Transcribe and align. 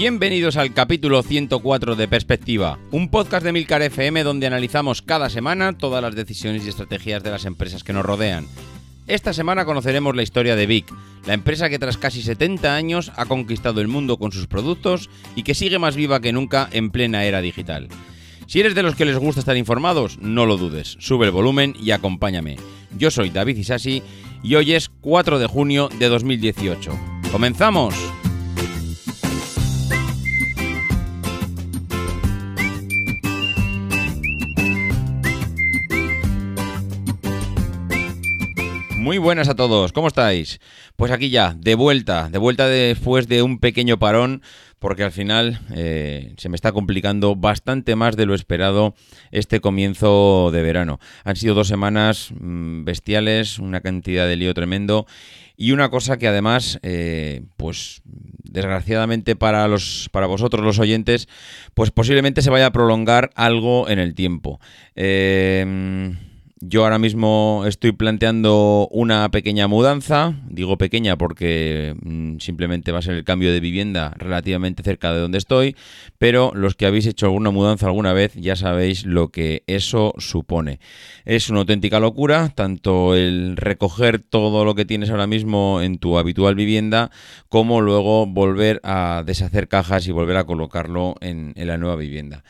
Bienvenidos 0.00 0.56
al 0.56 0.72
capítulo 0.72 1.22
104 1.22 1.94
de 1.94 2.08
Perspectiva, 2.08 2.78
un 2.90 3.10
podcast 3.10 3.44
de 3.44 3.52
Milcar 3.52 3.82
FM 3.82 4.24
donde 4.24 4.46
analizamos 4.46 5.02
cada 5.02 5.28
semana 5.28 5.76
todas 5.76 6.00
las 6.00 6.14
decisiones 6.14 6.64
y 6.64 6.70
estrategias 6.70 7.22
de 7.22 7.30
las 7.30 7.44
empresas 7.44 7.84
que 7.84 7.92
nos 7.92 8.06
rodean. 8.06 8.46
Esta 9.06 9.34
semana 9.34 9.66
conoceremos 9.66 10.16
la 10.16 10.22
historia 10.22 10.56
de 10.56 10.64
Vic, 10.64 10.90
la 11.26 11.34
empresa 11.34 11.68
que 11.68 11.78
tras 11.78 11.98
casi 11.98 12.22
70 12.22 12.74
años 12.74 13.12
ha 13.14 13.26
conquistado 13.26 13.82
el 13.82 13.88
mundo 13.88 14.16
con 14.16 14.32
sus 14.32 14.46
productos 14.46 15.10
y 15.36 15.42
que 15.42 15.54
sigue 15.54 15.78
más 15.78 15.96
viva 15.96 16.20
que 16.20 16.32
nunca 16.32 16.70
en 16.72 16.88
plena 16.88 17.26
era 17.26 17.42
digital. 17.42 17.88
Si 18.46 18.58
eres 18.58 18.74
de 18.74 18.82
los 18.82 18.94
que 18.94 19.04
les 19.04 19.18
gusta 19.18 19.40
estar 19.40 19.58
informados, 19.58 20.18
no 20.18 20.46
lo 20.46 20.56
dudes, 20.56 20.96
sube 20.98 21.26
el 21.26 21.30
volumen 21.30 21.76
y 21.78 21.90
acompáñame. 21.90 22.56
Yo 22.96 23.10
soy 23.10 23.28
David 23.28 23.58
Isasi 23.58 24.02
y 24.42 24.54
hoy 24.54 24.72
es 24.72 24.88
4 25.02 25.38
de 25.38 25.46
junio 25.46 25.90
de 25.98 26.08
2018. 26.08 26.90
¡Comenzamos! 27.30 27.94
Muy 39.10 39.18
buenas 39.18 39.48
a 39.48 39.56
todos, 39.56 39.92
¿cómo 39.92 40.06
estáis? 40.06 40.60
Pues 40.94 41.10
aquí 41.10 41.30
ya, 41.30 41.56
de 41.58 41.74
vuelta, 41.74 42.28
de 42.30 42.38
vuelta 42.38 42.68
después 42.68 43.26
de 43.26 43.42
un 43.42 43.58
pequeño 43.58 43.98
parón, 43.98 44.40
porque 44.78 45.02
al 45.02 45.10
final 45.10 45.58
eh, 45.74 46.32
se 46.36 46.48
me 46.48 46.54
está 46.54 46.70
complicando 46.70 47.34
bastante 47.34 47.96
más 47.96 48.16
de 48.16 48.26
lo 48.26 48.36
esperado 48.36 48.94
este 49.32 49.58
comienzo 49.60 50.50
de 50.52 50.62
verano. 50.62 51.00
Han 51.24 51.34
sido 51.34 51.56
dos 51.56 51.66
semanas 51.66 52.30
mm, 52.38 52.84
bestiales, 52.84 53.58
una 53.58 53.80
cantidad 53.80 54.28
de 54.28 54.36
lío 54.36 54.54
tremendo 54.54 55.08
y 55.56 55.72
una 55.72 55.88
cosa 55.88 56.16
que 56.16 56.28
además, 56.28 56.78
eh, 56.84 57.42
pues 57.56 58.02
desgraciadamente 58.04 59.34
para 59.34 59.66
los, 59.66 60.08
para 60.12 60.28
vosotros 60.28 60.64
los 60.64 60.78
oyentes, 60.78 61.28
pues 61.74 61.90
posiblemente 61.90 62.42
se 62.42 62.50
vaya 62.50 62.66
a 62.66 62.72
prolongar 62.72 63.30
algo 63.34 63.88
en 63.88 63.98
el 63.98 64.14
tiempo. 64.14 64.60
Eh, 64.94 66.14
yo 66.62 66.84
ahora 66.84 66.98
mismo 66.98 67.64
estoy 67.66 67.92
planteando 67.92 68.86
una 68.90 69.30
pequeña 69.30 69.66
mudanza, 69.66 70.34
digo 70.46 70.76
pequeña 70.76 71.16
porque 71.16 71.96
mm, 72.02 72.36
simplemente 72.38 72.92
va 72.92 72.98
a 72.98 73.02
ser 73.02 73.14
el 73.14 73.24
cambio 73.24 73.50
de 73.50 73.60
vivienda 73.60 74.12
relativamente 74.18 74.82
cerca 74.82 75.10
de 75.14 75.20
donde 75.20 75.38
estoy, 75.38 75.74
pero 76.18 76.52
los 76.54 76.74
que 76.74 76.84
habéis 76.84 77.06
hecho 77.06 77.24
alguna 77.24 77.50
mudanza 77.50 77.86
alguna 77.86 78.12
vez 78.12 78.34
ya 78.34 78.56
sabéis 78.56 79.06
lo 79.06 79.28
que 79.28 79.64
eso 79.66 80.12
supone. 80.18 80.80
Es 81.24 81.48
una 81.48 81.60
auténtica 81.60 81.98
locura, 81.98 82.50
tanto 82.50 83.14
el 83.14 83.56
recoger 83.56 84.18
todo 84.18 84.66
lo 84.66 84.74
que 84.74 84.84
tienes 84.84 85.08
ahora 85.08 85.26
mismo 85.26 85.80
en 85.80 85.96
tu 85.96 86.18
habitual 86.18 86.56
vivienda, 86.56 87.10
como 87.48 87.80
luego 87.80 88.26
volver 88.26 88.80
a 88.84 89.22
deshacer 89.24 89.66
cajas 89.68 90.06
y 90.08 90.12
volver 90.12 90.36
a 90.36 90.44
colocarlo 90.44 91.14
en, 91.22 91.54
en 91.56 91.68
la 91.68 91.78
nueva 91.78 91.96
vivienda. 91.96 92.44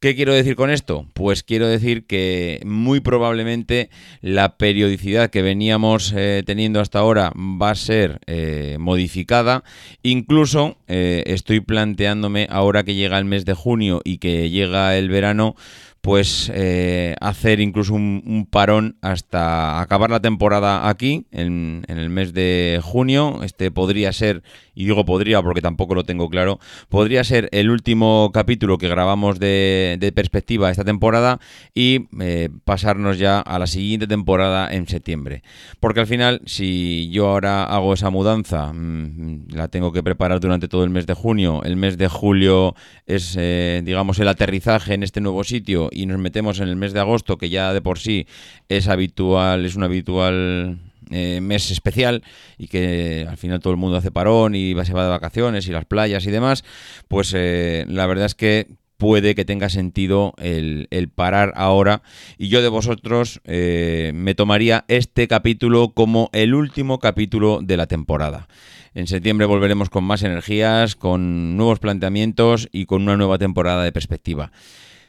¿Qué 0.00 0.16
quiero 0.16 0.32
decir 0.32 0.56
con 0.56 0.70
esto? 0.70 1.04
Pues 1.12 1.42
quiero 1.42 1.68
decir 1.68 2.06
que 2.06 2.62
muy 2.64 3.00
probablemente 3.00 3.90
la 4.22 4.56
periodicidad 4.56 5.28
que 5.28 5.42
veníamos 5.42 6.14
eh, 6.16 6.42
teniendo 6.46 6.80
hasta 6.80 7.00
ahora 7.00 7.34
va 7.36 7.68
a 7.68 7.74
ser 7.74 8.18
eh, 8.26 8.78
modificada. 8.80 9.62
Incluso 10.02 10.78
eh, 10.88 11.22
estoy 11.26 11.60
planteándome 11.60 12.46
ahora 12.48 12.82
que 12.82 12.94
llega 12.94 13.18
el 13.18 13.26
mes 13.26 13.44
de 13.44 13.52
junio 13.52 14.00
y 14.02 14.16
que 14.16 14.48
llega 14.48 14.96
el 14.96 15.10
verano, 15.10 15.54
pues 16.00 16.50
eh, 16.54 17.14
hacer 17.20 17.60
incluso 17.60 17.94
un, 17.94 18.48
parón 18.50 18.96
hasta 19.02 19.80
acabar 19.80 20.10
la 20.10 20.20
temporada 20.20 20.88
aquí, 20.88 21.26
en, 21.30 21.84
el 21.88 22.08
mes 22.08 22.32
de 22.32 22.80
junio. 22.82 23.40
Este 23.42 23.70
podría 23.70 24.12
ser, 24.12 24.42
y 24.74 24.86
digo 24.86 25.04
podría 25.04 25.42
porque 25.42 25.60
tampoco 25.60 25.94
lo 25.94 26.04
tengo 26.04 26.30
claro, 26.30 26.58
podría 26.88 27.22
ser 27.22 27.48
el 27.52 27.70
último 27.70 28.30
capítulo 28.32 28.78
que 28.78 28.88
grabamos 28.88 29.38
de, 29.38 30.12
perspectiva 30.14 30.70
esta 30.70 30.84
temporada 30.84 31.38
y 31.74 32.08
eh, 32.20 32.48
pasarnos 32.64 33.18
ya 33.18 33.40
a 33.40 33.58
la 33.58 33.66
siguiente 33.66 34.06
temporada 34.06 34.72
en 34.72 34.88
septiembre. 34.88 35.42
Porque 35.80 36.00
al 36.00 36.06
final, 36.06 36.40
si 36.46 37.10
yo 37.10 37.28
ahora 37.28 37.64
hago 37.64 37.92
esa 37.92 38.10
mudanza, 38.10 38.72
mm, 38.72 39.48
la 39.50 39.68
tengo 39.68 39.92
que 39.92 40.02
preparar 40.02 40.40
durante 40.40 40.66
todo 40.66 40.82
el 40.84 40.90
mes 40.90 41.06
de 41.06 41.14
junio, 41.14 41.62
el 41.62 41.76
mes 41.76 41.98
de 41.98 42.08
julio 42.08 42.74
es, 43.06 43.36
eh, 43.38 43.82
digamos, 43.84 44.18
el 44.18 44.28
aterrizaje 44.28 44.94
en 44.94 45.02
este 45.02 45.20
nuevo 45.20 45.44
sitio 45.44 45.89
y 45.90 46.06
nos 46.06 46.18
metemos 46.18 46.60
en 46.60 46.68
el 46.68 46.76
mes 46.76 46.92
de 46.92 47.00
agosto, 47.00 47.38
que 47.38 47.50
ya 47.50 47.72
de 47.72 47.80
por 47.80 47.98
sí 47.98 48.26
es 48.68 48.88
habitual, 48.88 49.64
es 49.64 49.76
un 49.76 49.82
habitual 49.82 50.78
eh, 51.10 51.40
mes 51.42 51.70
especial 51.72 52.22
y 52.56 52.68
que 52.68 53.26
al 53.28 53.36
final 53.36 53.58
todo 53.58 53.72
el 53.72 53.78
mundo 53.78 53.96
hace 53.96 54.12
parón 54.12 54.54
y 54.54 54.74
se 54.84 54.92
va 54.92 55.02
de 55.02 55.10
vacaciones 55.10 55.66
y 55.66 55.72
las 55.72 55.84
playas 55.84 56.24
y 56.24 56.30
demás, 56.30 56.64
pues 57.08 57.32
eh, 57.36 57.84
la 57.88 58.06
verdad 58.06 58.26
es 58.26 58.36
que 58.36 58.68
puede 58.96 59.34
que 59.34 59.44
tenga 59.44 59.70
sentido 59.70 60.34
el, 60.38 60.86
parar 61.12 61.52
ahora 61.56 62.02
y 62.38 62.48
yo 62.48 62.62
de 62.62 62.68
vosotros 62.68 63.40
eh, 63.44 64.12
me 64.14 64.36
tomaría 64.36 64.84
este 64.86 65.26
capítulo 65.26 65.94
como 65.94 66.30
el 66.32 66.54
último 66.54 67.00
capítulo 67.00 67.60
de 67.60 67.76
la 67.76 67.86
temporada. 67.86 68.46
En 68.94 69.06
septiembre 69.06 69.46
volveremos 69.46 69.90
con 69.90 70.04
más 70.04 70.22
energías, 70.22 70.94
con 70.94 71.56
nuevos 71.56 71.80
planteamientos 71.80 72.68
y 72.70 72.86
con 72.86 73.02
una 73.02 73.16
nueva 73.16 73.38
temporada 73.38 73.82
de 73.82 73.90
perspectiva. 73.90 74.52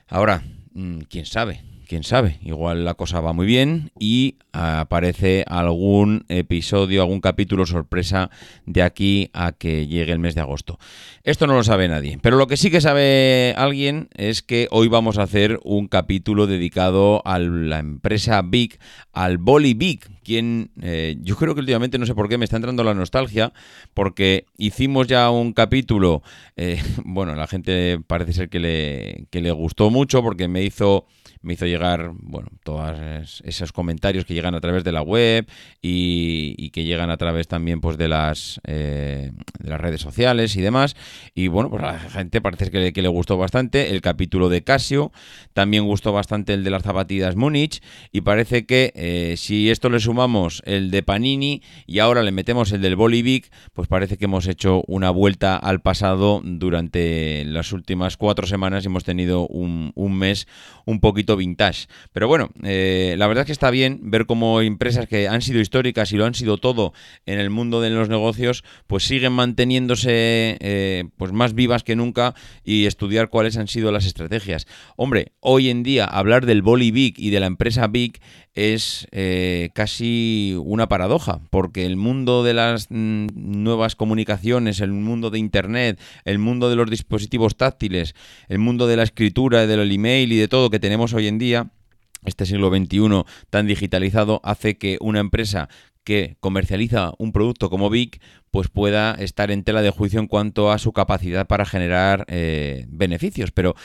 Ahora, 0.08 0.44
quién 1.10 1.26
sabe, 1.26 1.64
quién 1.92 2.04
sabe, 2.06 2.40
igual 2.42 2.86
la 2.86 2.94
cosa 2.94 3.20
va 3.20 3.34
muy 3.34 3.46
bien 3.46 3.92
y 4.00 4.38
aparece 4.54 5.44
algún 5.46 6.24
episodio, 6.30 7.02
algún 7.02 7.20
capítulo 7.20 7.66
sorpresa 7.66 8.30
de 8.66 8.82
aquí 8.82 9.30
a 9.34 9.52
que 9.52 9.88
llegue 9.88 10.14
el 10.14 10.20
mes 10.20 10.34
de 10.34 10.40
agosto. 10.40 10.80
Esto 11.24 11.48
no 11.48 11.54
lo 11.54 11.66
sabe 11.66 11.90
nadie, 11.90 12.18
pero 12.22 12.38
lo 12.38 12.48
que 12.48 12.56
sí 12.56 12.72
que 12.72 12.80
sabe 12.80 13.54
alguien 13.58 14.08
es 14.16 14.42
que 14.42 14.70
hoy 14.72 14.88
vamos 14.88 15.18
a 15.18 15.24
hacer 15.24 15.60
un 15.66 15.90
capítulo 15.90 16.48
dedicado 16.48 17.22
a 17.26 17.40
la 17.40 17.80
empresa 17.80 18.42
Big, 18.42 18.80
al 19.12 19.38
Boli 19.38 19.74
Big, 19.74 20.00
quien 20.24 20.72
eh, 20.82 21.18
yo 21.20 21.36
creo 21.36 21.56
que 21.56 21.60
últimamente 21.60 21.98
no 21.98 22.06
sé 22.06 22.16
por 22.16 22.30
qué 22.30 22.38
me 22.38 22.46
está 22.46 22.56
entrando 22.56 22.86
la 22.86 22.94
nostalgia, 22.94 23.52
porque 23.94 24.46
hicimos 24.58 25.08
ya 25.08 25.30
un 25.30 25.52
capítulo, 25.52 26.24
eh, 26.56 26.82
bueno, 27.04 27.36
la 27.36 27.48
gente 27.48 28.00
parece 28.08 28.32
ser 28.32 28.48
que 28.48 28.62
le, 28.62 29.26
que 29.30 29.42
le 29.42 29.52
gustó 29.52 29.90
mucho 29.90 30.24
porque 30.24 30.48
me 30.48 30.64
hizo 30.64 31.06
me 31.42 31.54
hizo 31.54 31.66
llegar, 31.66 32.12
bueno, 32.14 32.50
todos 32.64 33.42
esos 33.44 33.72
comentarios 33.72 34.26
que 34.26 34.34
llegan 34.34 34.56
a 34.56 34.62
través 34.62 34.84
de 34.84 34.92
la 34.92 35.02
web 35.02 35.48
y, 35.82 36.70
que 36.72 36.84
llegan 36.86 37.10
a 37.10 37.18
través 37.18 37.48
también 37.48 37.82
pues 37.82 37.98
de 37.98 38.08
las, 38.08 38.62
eh, 38.66 39.32
de 39.60 39.70
las 39.70 39.82
redes 39.82 40.02
sociales 40.02 40.56
y 40.56 40.62
demás. 40.62 40.96
Y 41.36 41.48
bueno, 41.48 41.70
pues 41.70 41.84
a 41.84 41.94
la 41.94 42.00
gente 42.00 42.42
parece 42.42 42.70
que 42.70 42.80
le, 42.80 42.94
que 42.94 43.02
le 43.02 43.08
gustó 43.08 43.38
bastante 43.38 43.92
el 43.92 44.02
capítulo 44.02 44.50
de 44.50 44.64
Casio, 44.64 45.12
también 45.54 45.86
gustó 45.86 46.14
bastante 46.14 46.54
el 46.54 46.64
de 46.64 46.70
las 46.70 46.84
zapatillas 46.84 47.36
Múnich. 47.36 47.82
Y 48.12 48.22
parece 48.22 48.66
que 48.66 48.94
eh, 48.96 49.36
si 49.38 49.70
esto 49.70 49.90
le 49.90 50.00
sumamos 50.00 50.62
el 50.66 50.92
de 50.92 51.04
Panini 51.04 51.62
y 51.88 52.00
ahora 52.00 52.24
le 52.24 52.32
metemos 52.32 52.72
el 52.72 52.82
del 52.82 52.96
Bolivic, 52.96 53.52
pues 53.74 53.88
parece 53.88 54.18
que 54.18 54.26
hemos 54.26 54.48
hecho 54.48 54.84
una 54.88 55.10
vuelta 55.10 55.58
al 55.58 55.82
pasado 55.82 56.42
durante 56.44 57.44
las 57.46 57.74
últimas 57.74 58.18
cuatro 58.18 58.48
semanas. 58.48 58.84
Y 58.84 58.88
hemos 58.88 59.04
tenido 59.04 59.48
un, 59.48 59.92
un 59.96 60.18
mes 60.18 60.48
un 60.86 61.00
poquito 61.00 61.31
vintage. 61.36 61.88
Pero 62.14 62.28
bueno, 62.28 62.50
eh, 62.64 63.16
la 63.18 63.28
verdad 63.28 63.44
es 63.44 63.46
que 63.48 63.52
está 63.52 63.70
bien 63.72 64.00
ver 64.04 64.26
cómo 64.26 64.62
empresas 64.62 65.08
que 65.08 65.28
han 65.28 65.42
sido 65.42 65.60
históricas 65.60 66.12
y 66.12 66.18
lo 66.18 66.26
han 66.26 66.36
sido 66.36 66.58
todo 66.58 66.94
en 67.26 67.40
el 67.40 67.50
mundo 67.50 67.82
de 67.82 67.90
los 67.90 68.10
negocios, 68.10 68.64
pues 68.88 69.04
siguen 69.04 69.34
manteniéndose 69.34 70.58
eh, 70.60 71.06
pues 71.18 71.32
más 71.32 71.54
vivas 71.54 71.84
que 71.84 71.96
nunca 71.96 72.36
y 72.64 72.86
estudiar 72.86 73.30
cuáles 73.30 73.58
han 73.58 73.68
sido 73.68 73.92
las 73.92 74.06
estrategias. 74.06 74.68
Hombre, 74.96 75.34
hoy 75.40 75.70
en 75.70 75.84
día 75.84 76.06
hablar 76.06 76.46
del 76.46 76.62
Boli 76.62 76.92
Big 76.92 77.16
y 77.18 77.30
de 77.30 77.40
la 77.40 77.48
empresa 77.48 77.88
Big 77.88 78.20
es 78.54 79.08
eh, 79.12 79.70
casi 79.74 80.56
una 80.64 80.88
paradoja, 80.88 81.42
porque 81.50 81.86
el 81.86 81.96
mundo 81.96 82.44
de 82.44 82.54
las 82.54 82.88
mm, 82.90 83.28
nuevas 83.34 83.96
comunicaciones, 83.96 84.82
el 84.82 84.92
mundo 84.92 85.30
de 85.30 85.40
Internet, 85.40 86.00
el 86.26 86.40
mundo 86.40 86.70
de 86.70 86.76
los 86.76 86.90
dispositivos 86.90 87.56
táctiles, 87.56 88.14
el 88.50 88.60
mundo 88.60 88.88
de 88.88 88.98
la 88.98 89.04
escritura, 89.04 89.68
del 89.68 89.92
email 89.92 90.32
y 90.32 90.38
de 90.38 90.48
todo 90.48 90.70
que 90.70 90.80
tenemos 90.80 91.14
hoy 91.14 91.28
en 91.28 91.38
día, 91.38 91.72
este 92.26 92.46
siglo 92.46 92.70
XXI 92.70 93.24
tan 93.50 93.68
digitalizado 93.68 94.42
hace 94.44 94.78
que 94.78 94.98
una 95.02 95.20
empresa 95.20 95.70
que 96.04 96.38
comercializa 96.40 97.14
un 97.20 97.32
producto 97.32 97.70
como 97.70 97.90
Big 97.90 98.20
pues 98.50 98.68
pueda 98.70 99.14
estar 99.14 99.52
en 99.52 99.64
tela 99.64 99.82
de 99.82 99.92
juicio 99.92 100.20
en 100.20 100.28
cuanto 100.28 100.72
a 100.72 100.78
su 100.78 100.94
capacidad 100.94 101.48
para 101.48 101.66
generar 101.66 102.26
eh, 102.28 102.86
beneficios. 102.90 103.52
Pero 103.52 103.76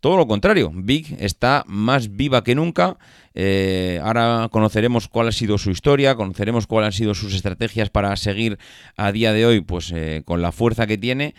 todo 0.00 0.16
lo 0.16 0.26
contrario, 0.26 0.70
Big 0.74 1.16
está 1.18 1.64
más 1.66 2.16
viva 2.16 2.44
que 2.44 2.54
nunca. 2.54 2.96
Eh, 3.34 4.00
ahora 4.02 4.48
conoceremos 4.50 5.08
cuál 5.08 5.28
ha 5.28 5.32
sido 5.32 5.58
su 5.58 5.70
historia, 5.70 6.14
conoceremos 6.14 6.66
cuáles 6.66 6.86
han 6.86 6.92
sido 6.92 7.14
sus 7.14 7.34
estrategias 7.34 7.90
para 7.90 8.14
seguir 8.16 8.58
a 8.96 9.12
día 9.12 9.32
de 9.32 9.46
hoy, 9.46 9.60
pues 9.60 9.92
eh, 9.94 10.22
con 10.24 10.40
la 10.42 10.52
fuerza 10.52 10.86
que 10.86 10.98
tiene. 10.98 11.34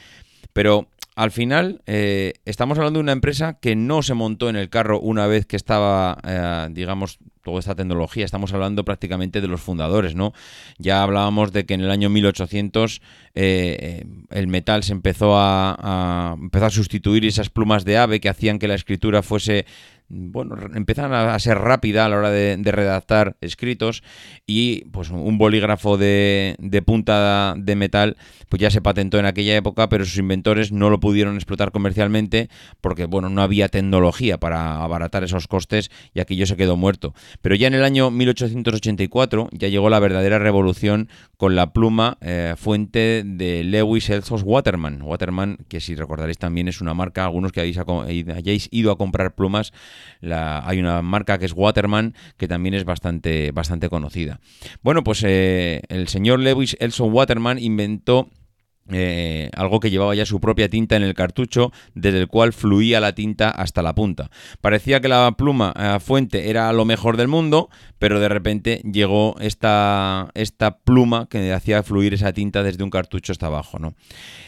Pero 0.53 0.87
al 1.19 1.31
final 1.31 1.81
eh, 1.85 2.35
estamos 2.45 2.77
hablando 2.77 2.99
de 2.99 3.03
una 3.03 3.11
empresa 3.11 3.59
que 3.59 3.75
no 3.75 4.03
se 4.03 4.13
montó 4.13 4.47
en 4.47 4.55
el 4.55 4.69
carro 4.69 5.01
una 5.01 5.27
vez 5.27 5.45
que 5.45 5.57
estaba, 5.57 6.17
eh, 6.23 6.69
digamos, 6.71 7.19
toda 7.43 7.59
esta 7.59 7.75
tecnología. 7.75 8.23
Estamos 8.23 8.53
hablando 8.53 8.85
prácticamente 8.85 9.41
de 9.41 9.49
los 9.49 9.59
fundadores, 9.59 10.15
¿no? 10.15 10.31
Ya 10.77 11.03
hablábamos 11.03 11.51
de 11.51 11.65
que 11.65 11.73
en 11.73 11.81
el 11.81 11.91
año 11.91 12.09
1800 12.09 13.01
eh, 13.35 14.05
el 14.29 14.47
metal 14.47 14.83
se 14.83 14.93
empezó 14.93 15.37
a, 15.37 15.75
a, 15.77 16.35
empezó 16.39 16.67
a 16.67 16.69
sustituir 16.69 17.25
esas 17.25 17.49
plumas 17.49 17.83
de 17.83 17.97
ave 17.97 18.21
que 18.21 18.29
hacían 18.29 18.57
que 18.57 18.69
la 18.69 18.75
escritura 18.75 19.21
fuese 19.21 19.65
bueno, 20.09 20.55
empiezan 20.73 21.13
a 21.13 21.37
ser 21.39 21.59
rápida 21.59 22.05
a 22.05 22.09
la 22.09 22.17
hora 22.17 22.31
de, 22.31 22.57
redactar 22.71 23.37
escritos 23.41 24.03
y 24.47 24.85
pues 24.85 25.09
un 25.11 25.37
bolígrafo 25.37 25.97
de, 25.97 26.55
de, 26.59 26.81
punta 26.81 27.53
de 27.57 27.75
metal 27.75 28.17
pues 28.49 28.59
ya 28.59 28.71
se 28.71 28.81
patentó 28.81 29.19
en 29.19 29.25
aquella 29.25 29.55
época, 29.55 29.87
pero 29.89 30.05
sus 30.05 30.17
inventores 30.17 30.71
no 30.71 30.89
lo 30.89 30.99
pudieron 30.99 31.35
explotar 31.35 31.71
comercialmente 31.71 32.49
porque 32.81 33.05
bueno, 33.05 33.29
no 33.29 33.43
había 33.43 33.69
tecnología 33.69 34.39
para 34.39 34.83
abaratar 34.83 35.23
esos 35.23 35.47
costes 35.47 35.91
y 36.13 36.19
aquello 36.19 36.47
se 36.47 36.57
quedó 36.57 36.75
muerto. 36.75 37.13
Pero 37.41 37.55
ya 37.55 37.67
en 37.67 37.75
el 37.75 37.83
año 37.83 38.09
1884 38.09 39.49
ya 39.51 39.67
llegó 39.67 39.89
la 39.89 39.99
verdadera 39.99 40.39
revolución 40.39 41.09
con 41.39 41.55
la 41.55 41.71
pluma 41.71 42.17
eh, 42.19 42.55
fuente 42.57 43.23
de 43.25 43.63
Lewis 43.63 44.09
Elsos 44.09 44.43
Waterman. 44.43 45.01
Waterman, 45.01 45.59
que 45.69 45.79
si 45.79 45.95
recordaréis 45.95 46.37
también 46.37 46.67
es 46.67 46.81
una 46.81 46.93
marca, 46.93 47.23
algunos 47.23 47.53
que 47.53 47.61
hayáis 47.61 48.67
ido 48.71 48.91
a 48.91 48.97
comprar 48.97 49.33
plumas 49.35 49.71
hay 50.21 50.79
una 50.79 51.01
marca 51.01 51.37
que 51.37 51.45
es 51.45 51.53
Waterman, 51.53 52.13
que 52.35 52.49
también 52.49 52.73
es 52.73 52.83
bastante, 52.83 53.53
bastante 53.53 53.87
conocida. 53.87 54.41
Bueno, 54.83 55.01
pues 55.01 55.23
eh, 55.25 55.81
el 55.87 56.09
señor 56.09 56.41
Lewis 56.41 56.75
Elson 56.81 57.13
Waterman 57.13 57.57
inventó 57.57 58.27
eh, 58.91 59.49
algo 59.55 59.79
que 59.79 59.89
llevaba 59.89 60.15
ya 60.15 60.25
su 60.25 60.39
propia 60.39 60.69
tinta 60.69 60.95
en 60.95 61.03
el 61.03 61.13
cartucho, 61.13 61.71
desde 61.93 62.19
el 62.19 62.27
cual 62.27 62.53
fluía 62.53 62.99
la 62.99 63.13
tinta 63.13 63.49
hasta 63.49 63.81
la 63.81 63.93
punta. 63.93 64.29
Parecía 64.61 64.99
que 64.99 65.07
la 65.07 65.31
pluma 65.37 65.73
eh, 65.77 65.99
fuente 65.99 66.49
era 66.49 66.71
lo 66.73 66.85
mejor 66.85 67.17
del 67.17 67.27
mundo, 67.27 67.69
pero 67.99 68.19
de 68.19 68.29
repente 68.29 68.81
llegó 68.89 69.35
esta, 69.39 70.29
esta 70.33 70.77
pluma 70.79 71.27
que 71.29 71.53
hacía 71.53 71.83
fluir 71.83 72.13
esa 72.13 72.33
tinta 72.33 72.63
desde 72.63 72.83
un 72.83 72.89
cartucho 72.89 73.31
hasta 73.31 73.47
abajo. 73.47 73.79
¿no? 73.79 73.93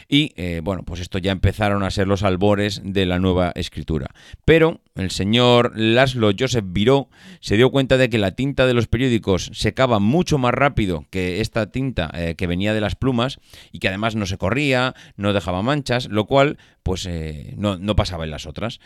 Y 0.07 0.33
eh, 0.35 0.61
bueno, 0.63 0.83
pues 0.83 0.99
esto 1.01 1.19
ya 1.19 1.31
empezaron 1.31 1.83
a 1.83 1.91
ser 1.91 2.07
los 2.07 2.23
albores 2.23 2.81
de 2.83 3.05
la 3.05 3.19
nueva 3.19 3.51
escritura. 3.55 4.07
Pero 4.45 4.81
el 4.95 5.11
señor 5.11 5.73
Laszlo 5.75 6.31
Joseph 6.37 6.65
Viró 6.67 7.09
se 7.39 7.55
dio 7.55 7.71
cuenta 7.71 7.97
de 7.97 8.09
que 8.09 8.17
la 8.17 8.31
tinta 8.31 8.65
de 8.65 8.73
los 8.73 8.87
periódicos 8.87 9.51
secaba 9.53 9.99
mucho 9.99 10.37
más 10.37 10.53
rápido 10.53 11.05
que 11.09 11.41
esta 11.41 11.71
tinta 11.71 12.11
eh, 12.13 12.35
que 12.35 12.47
venía 12.47 12.73
de 12.73 12.81
las 12.81 12.95
plumas 12.95 13.39
y 13.71 13.79
que 13.79 13.87
además 13.87 14.15
no 14.15 14.25
se 14.25 14.37
corría, 14.37 14.93
no 15.15 15.33
dejaba 15.33 15.61
manchas, 15.61 16.07
lo 16.09 16.25
cual 16.25 16.57
pues 16.83 17.05
eh, 17.05 17.53
no, 17.57 17.77
no, 17.77 17.95
pasaba 17.95 18.25
en 18.25 18.31
las 18.31 18.45
otras. 18.45 18.79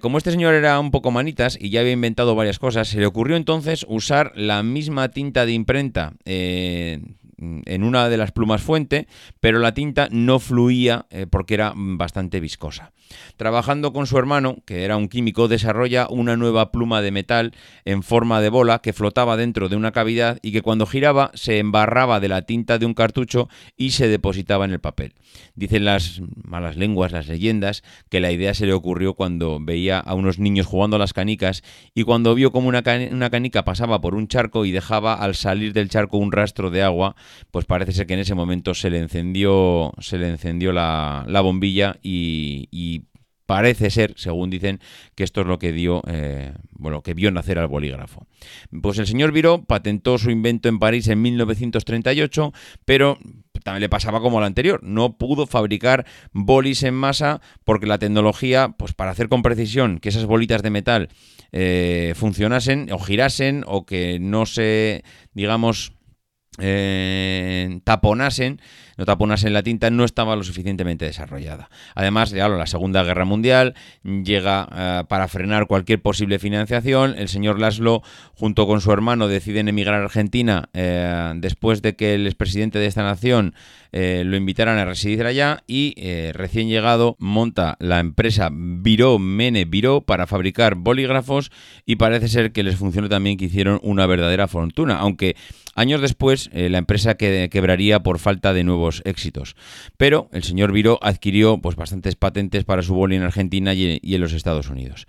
como 0.00 0.18
este 0.18 0.30
señor 0.30 0.54
era 0.54 0.80
un 0.80 0.90
poco 0.90 1.10
manitas 1.10 1.58
y 1.60 1.70
ya 1.70 1.80
había 1.80 1.92
inventado 1.92 2.34
varias 2.34 2.58
cosas, 2.58 2.88
se 2.88 2.98
le 2.98 3.06
ocurrió 3.06 3.36
entonces 3.36 3.84
usar 3.88 4.32
la 4.34 4.62
misma 4.62 5.10
tinta 5.10 5.46
de 5.46 5.52
imprenta 5.52 6.14
en 7.42 7.82
una 7.84 8.08
de 8.08 8.16
las 8.16 8.32
plumas 8.32 8.62
fuente, 8.62 9.06
pero 9.40 9.58
la 9.58 9.74
tinta 9.74 10.08
no 10.10 10.38
fluía 10.38 11.06
eh, 11.10 11.26
porque 11.28 11.54
era 11.54 11.72
bastante 11.74 12.40
viscosa. 12.40 12.92
Trabajando 13.36 13.92
con 13.92 14.06
su 14.06 14.18
hermano, 14.18 14.56
que 14.64 14.84
era 14.84 14.96
un 14.96 15.08
químico, 15.08 15.48
desarrolla 15.48 16.06
una 16.08 16.36
nueva 16.36 16.72
pluma 16.72 17.02
de 17.02 17.10
metal 17.10 17.52
en 17.84 18.02
forma 18.02 18.40
de 18.40 18.48
bola 18.48 18.80
que 18.80 18.92
flotaba 18.92 19.36
dentro 19.36 19.68
de 19.68 19.76
una 19.76 19.92
cavidad 19.92 20.38
y 20.42 20.52
que 20.52 20.62
cuando 20.62 20.86
giraba 20.86 21.30
se 21.34 21.58
embarraba 21.58 22.20
de 22.20 22.28
la 22.28 22.42
tinta 22.42 22.78
de 22.78 22.86
un 22.86 22.94
cartucho 22.94 23.48
y 23.76 23.90
se 23.90 24.08
depositaba 24.08 24.64
en 24.64 24.72
el 24.72 24.80
papel. 24.80 25.14
Dicen 25.54 25.84
las 25.84 26.20
malas 26.44 26.76
lenguas, 26.76 27.12
las 27.12 27.28
leyendas, 27.28 27.82
que 28.08 28.20
la 28.20 28.32
idea 28.32 28.54
se 28.54 28.66
le 28.66 28.72
ocurrió 28.72 29.14
cuando 29.14 29.58
veía 29.60 29.98
a 29.98 30.14
unos 30.14 30.38
niños 30.38 30.66
jugando 30.66 30.96
a 30.96 30.98
las 30.98 31.12
canicas 31.12 31.62
y 31.94 32.04
cuando 32.04 32.34
vio 32.34 32.50
una, 32.54 32.82
una 33.10 33.30
canica 33.30 33.64
pasaba 33.64 34.00
por 34.00 34.14
un 34.14 34.28
charco 34.28 34.64
y 34.64 34.70
dejaba 34.70 35.14
al 35.14 35.34
salir 35.34 35.72
del 35.72 35.88
charco 35.88 36.18
un 36.18 36.32
rastro 36.32 36.70
de 36.70 36.82
agua, 36.82 37.16
pues 37.50 37.64
parece 37.64 37.92
ser 37.92 38.06
que 38.06 38.14
en 38.14 38.20
ese 38.20 38.34
momento 38.34 38.74
se 38.74 38.90
le 38.90 38.98
encendió, 38.98 39.92
se 39.98 40.18
le 40.18 40.28
encendió 40.28 40.72
la, 40.72 41.40
bombilla 41.42 41.96
y, 42.02 43.01
parece 43.46 43.90
ser, 43.90 44.14
según 44.16 44.50
dicen, 44.50 44.80
que 45.14 45.24
esto 45.24 45.42
es 45.42 45.46
lo 45.46 45.58
que 45.58 45.72
dio, 45.72 46.02
eh, 46.06 46.52
bueno, 46.72 47.02
que 47.02 47.14
vio 47.14 47.30
nacer 47.30 47.58
al 47.58 47.68
bolígrafo. 47.68 48.26
Pues 48.82 48.98
el 48.98 49.06
señor 49.06 49.32
Viró 49.32 49.64
patentó 49.64 50.18
su 50.18 50.30
invento 50.30 50.68
en 50.68 50.78
París 50.78 51.08
en 51.08 51.22
1938, 51.22 52.52
pero 52.84 53.18
también 53.62 53.82
le 53.82 53.88
pasaba 53.88 54.20
como 54.20 54.40
lo 54.40 54.46
anterior, 54.46 54.80
no 54.82 55.16
pudo 55.16 55.46
fabricar 55.46 56.06
bolis 56.32 56.82
en 56.82 56.94
masa 56.94 57.40
porque 57.64 57.86
la 57.86 57.98
tecnología, 57.98 58.74
pues 58.76 58.92
para 58.92 59.10
hacer 59.10 59.28
con 59.28 59.42
precisión 59.42 59.98
que 59.98 60.08
esas 60.08 60.26
bolitas 60.26 60.62
de 60.62 60.70
metal 60.70 61.08
eh, 61.52 62.14
funcionasen 62.16 62.90
o 62.92 62.98
girasen 62.98 63.64
o 63.66 63.86
que 63.86 64.18
no 64.20 64.46
se, 64.46 65.04
digamos, 65.32 65.92
eh, 66.58 67.80
taponasen, 67.84 68.60
no 69.02 69.06
taponasen 69.06 69.52
la 69.52 69.64
tinta, 69.64 69.90
no 69.90 70.04
estaba 70.04 70.36
lo 70.36 70.44
suficientemente 70.44 71.04
desarrollada. 71.04 71.68
Además, 71.96 72.30
ya 72.30 72.48
la 72.48 72.68
Segunda 72.68 73.02
Guerra 73.02 73.24
Mundial 73.24 73.74
llega 74.04 74.68
eh, 74.72 75.02
para 75.08 75.26
frenar 75.26 75.66
cualquier 75.66 76.00
posible 76.00 76.38
financiación. 76.38 77.16
El 77.18 77.28
señor 77.28 77.58
Laszlo, 77.58 78.02
junto 78.34 78.68
con 78.68 78.80
su 78.80 78.92
hermano, 78.92 79.26
deciden 79.26 79.66
emigrar 79.66 80.00
a 80.00 80.04
Argentina 80.04 80.68
eh, 80.72 81.32
después 81.34 81.82
de 81.82 81.96
que 81.96 82.14
el 82.14 82.28
expresidente 82.28 82.78
de 82.78 82.86
esta 82.86 83.02
nación 83.02 83.54
lo 83.94 84.36
invitaran 84.36 84.78
a 84.78 84.86
residir 84.86 85.26
allá 85.26 85.64
y 85.66 85.94
recién 86.32 86.70
llegado 86.70 87.14
monta 87.18 87.76
la 87.78 88.00
empresa 88.00 88.48
Viró 88.50 89.18
Mene 89.18 89.66
Viró 89.66 90.00
para 90.00 90.26
fabricar 90.26 90.76
bolígrafos 90.76 91.50
y 91.84 91.96
parece 91.96 92.28
ser 92.28 92.52
que 92.52 92.62
les 92.62 92.76
funcionó 92.76 93.10
también 93.10 93.36
que 93.36 93.44
hicieron 93.44 93.80
una 93.82 94.06
verdadera 94.06 94.48
fortuna, 94.48 94.96
aunque 94.96 95.36
Años 95.74 96.00
después, 96.00 96.50
eh, 96.52 96.68
la 96.68 96.78
empresa 96.78 97.14
quebraría 97.14 98.00
por 98.00 98.18
falta 98.18 98.52
de 98.52 98.64
nuevos 98.64 99.02
éxitos. 99.04 99.56
Pero 99.96 100.28
el 100.32 100.42
señor 100.42 100.72
Viro 100.72 100.98
adquirió 101.02 101.58
pues, 101.58 101.76
bastantes 101.76 102.14
patentes 102.14 102.64
para 102.64 102.82
su 102.82 102.94
boli 102.94 103.16
en 103.16 103.22
Argentina 103.22 103.72
y, 103.72 104.00
en 104.02 104.20
los 104.20 104.32
Estados 104.32 104.68
Unidos. 104.68 105.06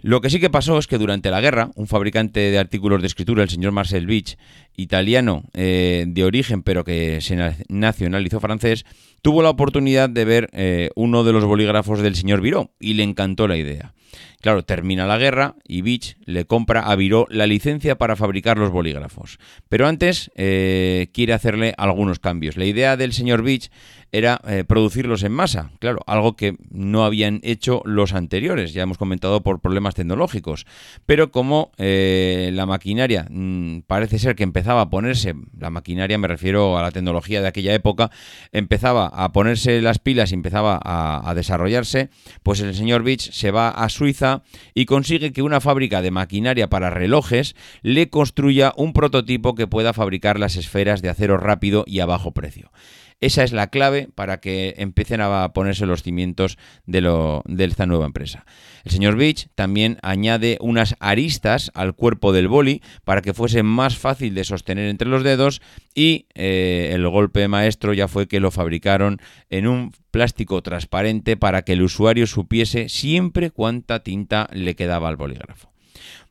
Lo 0.00 0.20
que 0.20 0.30
sí 0.30 0.38
que 0.38 0.50
pasó 0.50 0.78
es 0.78 0.86
que 0.86 0.98
durante 0.98 1.30
la 1.30 1.40
guerra, 1.40 1.70
un 1.74 1.88
fabricante 1.88 2.38
de 2.38 2.58
artículos 2.58 3.00
de 3.00 3.08
escritura, 3.08 3.42
el 3.42 3.48
señor 3.48 3.72
Marcel 3.72 4.06
Beach, 4.06 4.36
italiano 4.76 5.42
eh, 5.54 6.04
de 6.06 6.22
origen 6.22 6.62
pero 6.62 6.84
que 6.84 7.20
se 7.20 7.36
nacionalizó 7.68 8.38
francés, 8.38 8.84
tuvo 9.22 9.42
la 9.42 9.50
oportunidad 9.50 10.08
de 10.08 10.24
ver 10.24 10.50
eh, 10.52 10.90
uno 10.94 11.24
de 11.24 11.32
los 11.32 11.44
bolígrafos 11.44 12.00
del 12.00 12.16
señor 12.16 12.40
Viró 12.40 12.70
y 12.78 12.94
le 12.94 13.02
encantó 13.02 13.48
la 13.48 13.56
idea. 13.56 13.94
Claro, 14.40 14.64
termina 14.64 15.06
la 15.06 15.18
guerra 15.18 15.56
y 15.66 15.82
Beach 15.82 16.16
le 16.24 16.44
compra 16.44 16.82
a 16.82 16.94
Viró 16.94 17.26
la 17.28 17.48
licencia 17.48 17.98
para 17.98 18.14
fabricar 18.14 18.56
los 18.56 18.70
bolígrafos. 18.70 19.38
Pero 19.68 19.88
antes 19.88 20.30
eh, 20.36 21.08
quiere 21.12 21.32
hacerle 21.32 21.74
algunos 21.76 22.20
cambios. 22.20 22.56
La 22.56 22.64
idea 22.64 22.96
del 22.96 23.12
señor 23.12 23.42
Beach 23.42 23.68
era 24.10 24.40
eh, 24.46 24.64
producirlos 24.66 25.22
en 25.22 25.32
masa, 25.32 25.70
claro, 25.80 26.00
algo 26.06 26.34
que 26.34 26.56
no 26.70 27.04
habían 27.04 27.40
hecho 27.42 27.82
los 27.84 28.14
anteriores, 28.14 28.72
ya 28.72 28.82
hemos 28.82 28.96
comentado 28.96 29.42
por 29.42 29.60
problemas 29.60 29.94
tecnológicos. 29.94 30.66
Pero 31.04 31.30
como 31.30 31.72
eh, 31.76 32.50
la 32.54 32.64
maquinaria 32.64 33.26
mm, 33.28 33.80
parece 33.86 34.18
ser 34.18 34.34
que 34.34 34.44
empezaba 34.44 34.82
a 34.82 34.90
ponerse, 34.90 35.34
la 35.58 35.70
maquinaria 35.70 36.16
me 36.16 36.28
refiero 36.28 36.78
a 36.78 36.82
la 36.82 36.90
tecnología 36.90 37.42
de 37.42 37.48
aquella 37.48 37.74
época, 37.74 38.10
empezaba 38.52 39.07
a 39.12 39.32
ponerse 39.32 39.80
las 39.82 39.98
pilas 39.98 40.30
y 40.30 40.34
empezaba 40.34 40.80
a, 40.82 41.28
a 41.28 41.34
desarrollarse, 41.34 42.10
pues 42.42 42.60
el 42.60 42.74
señor 42.74 43.02
Beach 43.02 43.30
se 43.32 43.50
va 43.50 43.70
a 43.70 43.88
Suiza 43.88 44.42
y 44.74 44.86
consigue 44.86 45.32
que 45.32 45.42
una 45.42 45.60
fábrica 45.60 46.02
de 46.02 46.10
maquinaria 46.10 46.68
para 46.68 46.90
relojes 46.90 47.56
le 47.82 48.10
construya 48.10 48.72
un 48.76 48.92
prototipo 48.92 49.54
que 49.54 49.66
pueda 49.66 49.92
fabricar 49.92 50.38
las 50.38 50.56
esferas 50.56 51.02
de 51.02 51.08
acero 51.08 51.36
rápido 51.36 51.84
y 51.86 52.00
a 52.00 52.06
bajo 52.06 52.32
precio. 52.32 52.70
Esa 53.20 53.42
es 53.42 53.52
la 53.52 53.66
clave 53.66 54.08
para 54.14 54.38
que 54.38 54.74
empiecen 54.78 55.20
a 55.20 55.52
ponerse 55.52 55.86
los 55.86 56.04
cimientos 56.04 56.56
de, 56.86 57.42
esta 57.58 57.86
nueva 57.86 58.06
empresa. 58.06 58.46
El 58.84 58.92
señor 58.92 59.16
Beach 59.16 59.48
también 59.56 59.98
añade 60.02 60.56
unas 60.60 60.94
aristas 61.00 61.72
al 61.74 61.94
cuerpo 61.94 62.32
del 62.32 62.46
boli 62.46 62.80
para 63.04 63.20
que 63.20 63.34
fuese 63.34 63.64
más 63.64 63.96
fácil 63.96 64.34
de 64.34 64.44
sostener 64.44 64.88
entre 64.88 65.08
los 65.08 65.24
dedos 65.24 65.60
y 65.96 66.26
eh, 66.34 66.90
el 66.92 67.08
golpe 67.08 67.48
maestro 67.48 67.92
ya 67.92 68.06
fue 68.06 68.28
que 68.28 68.38
lo 68.38 68.52
fabricaron 68.52 69.20
en 69.50 69.66
un 69.66 69.92
plástico 70.12 70.62
transparente 70.62 71.36
para 71.36 71.62
que 71.62 71.72
el 71.72 71.82
usuario 71.82 72.28
supiese 72.28 72.88
siempre 72.88 73.50
cuánta 73.50 74.04
tinta 74.04 74.48
le 74.52 74.76
quedaba 74.76 75.08
al 75.08 75.16
bolígrafo. 75.16 75.72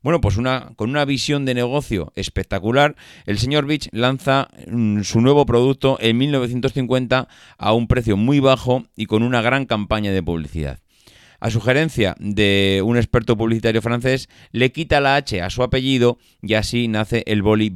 Bueno, 0.01 0.21
pues 0.21 0.37
con 0.75 0.89
una 0.89 1.05
visión 1.05 1.45
de 1.45 1.53
negocio 1.53 2.13
espectacular, 2.15 2.95
el 3.25 3.39
señor 3.39 3.65
Beach 3.65 3.89
lanza 3.91 4.47
mm, 4.67 5.01
su 5.01 5.21
nuevo 5.21 5.45
producto 5.45 5.97
en 5.99 6.17
1950 6.17 7.27
a 7.57 7.73
un 7.73 7.87
precio 7.87 8.15
muy 8.15 8.39
bajo 8.39 8.85
y 8.95 9.07
con 9.07 9.23
una 9.23 9.41
gran 9.41 9.65
campaña 9.65 10.11
de 10.11 10.23
publicidad. 10.23 10.79
A 11.39 11.51
sugerencia 11.51 12.15
de 12.19 12.81
un 12.83 12.97
experto 12.97 13.37
publicitario 13.37 13.81
francés, 13.81 14.27
le 14.51 14.71
quita 14.71 14.99
la 15.01 15.17
H 15.17 15.39
a 15.41 15.51
su 15.51 15.61
apellido 15.61 16.17
y 16.41 16.55
así 16.55 16.87
nace 16.87 17.23
el 17.27 17.43
boli. 17.43 17.69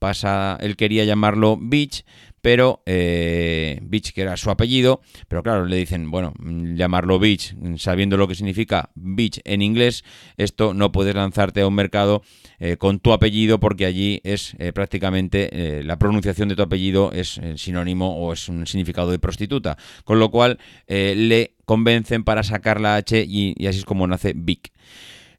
Pasa, 0.00 0.58
él 0.60 0.76
quería 0.76 1.04
llamarlo 1.04 1.56
Beach, 1.60 2.04
pero 2.44 2.82
eh, 2.84 3.78
Beach, 3.80 4.12
que 4.12 4.20
era 4.20 4.36
su 4.36 4.50
apellido, 4.50 5.00
pero 5.28 5.42
claro, 5.42 5.64
le 5.64 5.76
dicen, 5.76 6.10
bueno, 6.10 6.34
llamarlo 6.38 7.18
Beach, 7.18 7.56
sabiendo 7.78 8.18
lo 8.18 8.28
que 8.28 8.34
significa 8.34 8.90
Beach 8.94 9.40
en 9.44 9.62
inglés, 9.62 10.04
esto 10.36 10.74
no 10.74 10.92
puedes 10.92 11.14
lanzarte 11.14 11.62
a 11.62 11.66
un 11.66 11.74
mercado 11.74 12.20
eh, 12.58 12.76
con 12.76 12.98
tu 12.98 13.14
apellido 13.14 13.60
porque 13.60 13.86
allí 13.86 14.20
es 14.24 14.56
eh, 14.58 14.74
prácticamente 14.74 15.82
la 15.84 15.98
pronunciación 15.98 16.50
de 16.50 16.56
tu 16.56 16.60
apellido 16.60 17.12
es 17.12 17.40
sinónimo 17.56 18.14
o 18.18 18.34
es 18.34 18.46
un 18.50 18.66
significado 18.66 19.10
de 19.10 19.18
prostituta, 19.18 19.78
con 20.04 20.18
lo 20.18 20.30
cual 20.30 20.58
le 20.86 21.54
convencen 21.64 22.24
para 22.24 22.42
sacar 22.42 22.78
la 22.78 22.96
H 22.96 23.24
y, 23.26 23.54
y 23.56 23.68
así 23.68 23.78
es 23.78 23.86
como 23.86 24.06
nace 24.06 24.34
Vic. 24.36 24.70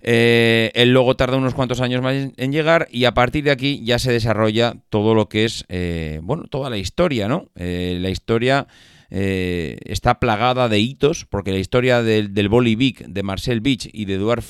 Eh, 0.07 0.69
el 0.75 0.93
logo 0.93 1.15
tarda 1.15 1.35
unos 1.35 1.55
cuantos 1.55 1.81
años 1.81 2.03
más 2.03 2.29
en 2.37 2.51
llegar 2.51 2.87
y 2.91 3.05
a 3.05 3.15
partir 3.15 3.43
de 3.43 3.49
aquí 3.49 3.83
ya 3.83 3.97
se 3.97 4.11
desarrolla 4.11 4.75
todo 4.89 5.15
lo 5.15 5.29
que 5.29 5.45
es, 5.45 5.65
eh, 5.67 6.19
bueno, 6.21 6.43
toda 6.43 6.69
la 6.69 6.77
historia, 6.77 7.27
¿no? 7.27 7.47
Eh, 7.55 7.97
la 7.99 8.11
historia 8.11 8.67
está 9.07 10.19
plagada 10.19 10.67
de 10.67 10.79
hitos, 10.79 11.25
porque 11.25 11.53
la 11.53 11.59
historia 11.59 12.03
del, 12.03 12.33
del 12.33 12.49
Vic, 12.49 13.05
de 13.07 13.23
Marcel 13.23 13.61
Beach 13.61 13.87
y 13.93 14.03
de 14.03 14.15
Eduard 14.15 14.43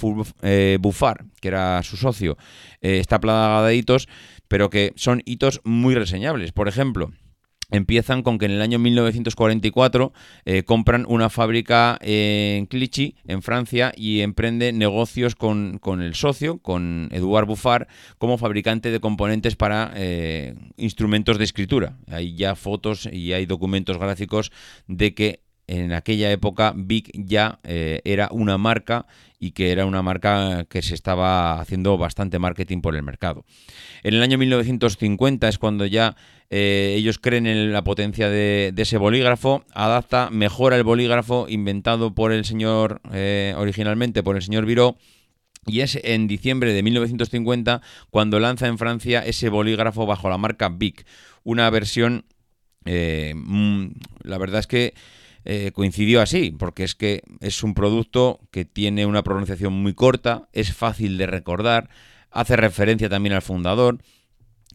Buffard, 0.79 1.25
que 1.39 1.49
era 1.49 1.83
su 1.83 1.97
socio, 1.97 2.35
está 2.81 3.19
plagada 3.19 3.67
de 3.67 3.75
hitos, 3.75 4.07
pero 4.47 4.71
que 4.71 4.93
son 4.95 5.21
hitos 5.25 5.61
muy 5.65 5.93
reseñables. 5.93 6.51
Por 6.51 6.67
ejemplo, 6.67 7.11
empiezan 7.71 8.23
con 8.23 8.37
que 8.37 8.45
en 8.45 8.51
el 8.51 8.61
año 8.61 8.79
1944 8.79 10.13
eh, 10.45 10.63
compran 10.63 11.05
una 11.07 11.29
fábrica 11.29 11.97
en 12.01 12.65
Clichy, 12.67 13.15
en 13.25 13.41
Francia, 13.41 13.91
y 13.95 14.21
emprende 14.21 14.73
negocios 14.73 15.35
con, 15.35 15.79
el 16.01 16.15
socio, 16.15 16.59
con 16.59 17.09
Eduard 17.11 17.45
Buffard, 17.45 17.87
como 18.17 18.37
fabricante 18.37 18.91
de 18.91 18.99
componentes 18.99 19.55
para 19.55 19.91
eh, 19.95 20.55
instrumentos 20.77 21.37
de 21.37 21.43
escritura. 21.43 21.97
Hay 22.07 22.35
ya 22.35 22.55
fotos 22.55 23.07
y 23.11 23.33
hay 23.33 23.45
documentos 23.45 23.97
gráficos 23.97 24.51
de 24.87 25.13
que 25.13 25.45
en 25.67 25.93
aquella 25.93 26.31
época 26.31 26.73
Vic 26.75 27.09
ya 27.13 27.59
eh, 27.63 28.01
era 28.05 28.29
una 28.31 28.57
marca 28.57 29.07
y 29.45 29.51
que 29.51 29.71
era 29.71 29.85
una 29.85 30.01
marca 30.01 30.65
que 30.67 30.81
se 30.81 30.95
estaba 30.95 31.61
haciendo 31.61 31.99
bastante 31.99 32.39
marketing 32.39 32.81
por 32.81 32.95
el 32.95 33.03
mercado. 33.03 33.45
En 34.01 34.15
el 34.15 34.23
año 34.23 34.39
1950 34.39 35.47
es 35.47 35.59
cuando 35.59 35.85
ya 35.85 36.15
eh, 36.49 36.95
ellos 36.97 37.19
creen 37.19 37.45
en 37.45 37.71
la 37.71 37.83
potencia 37.83 38.27
de, 38.27 38.73
ese 38.75 38.97
bolígrafo, 38.97 39.63
adapta, 39.75 40.31
mejora 40.31 40.77
el 40.77 40.83
bolígrafo 40.83 41.45
inventado 41.47 42.15
por 42.15 42.31
el 42.31 42.43
señor, 42.43 43.01
eh, 43.13 43.53
originalmente 43.55 44.23
por 44.23 44.35
el 44.35 44.41
señor 44.41 44.65
Viró, 44.65 44.97
y 45.67 45.81
es 45.81 45.99
en 46.03 46.25
diciembre 46.25 46.73
de 46.73 46.81
1950 46.81 47.83
cuando 48.09 48.39
lanza 48.39 48.65
en 48.65 48.79
Francia 48.79 49.23
ese 49.23 49.49
bolígrafo 49.49 50.07
bajo 50.07 50.27
la 50.27 50.39
marca 50.39 50.69
Bic, 50.69 51.05
una 51.43 51.69
versión, 51.69 52.25
mm, 52.85 53.85
la 54.23 54.37
verdad 54.39 54.61
es 54.61 54.67
que 54.67 54.95
eh, 55.45 55.71
coincidió 55.73 56.21
así, 56.21 56.49
porque 56.57 56.83
es 56.83 56.95
que 56.95 57.21
es 57.39 57.61
un 57.63 57.75
producto 57.75 58.39
que 58.51 58.65
tiene 58.65 59.05
una 59.05 59.23
pronunciación 59.23 59.73
muy 59.73 59.93
corta, 59.93 60.49
es 60.53 60.73
fácil 60.73 61.17
de 61.19 61.27
recordar, 61.27 61.89
hace 62.31 62.55
referencia 62.55 63.09
también 63.09 63.33
al 63.33 63.43
fundador, 63.43 63.99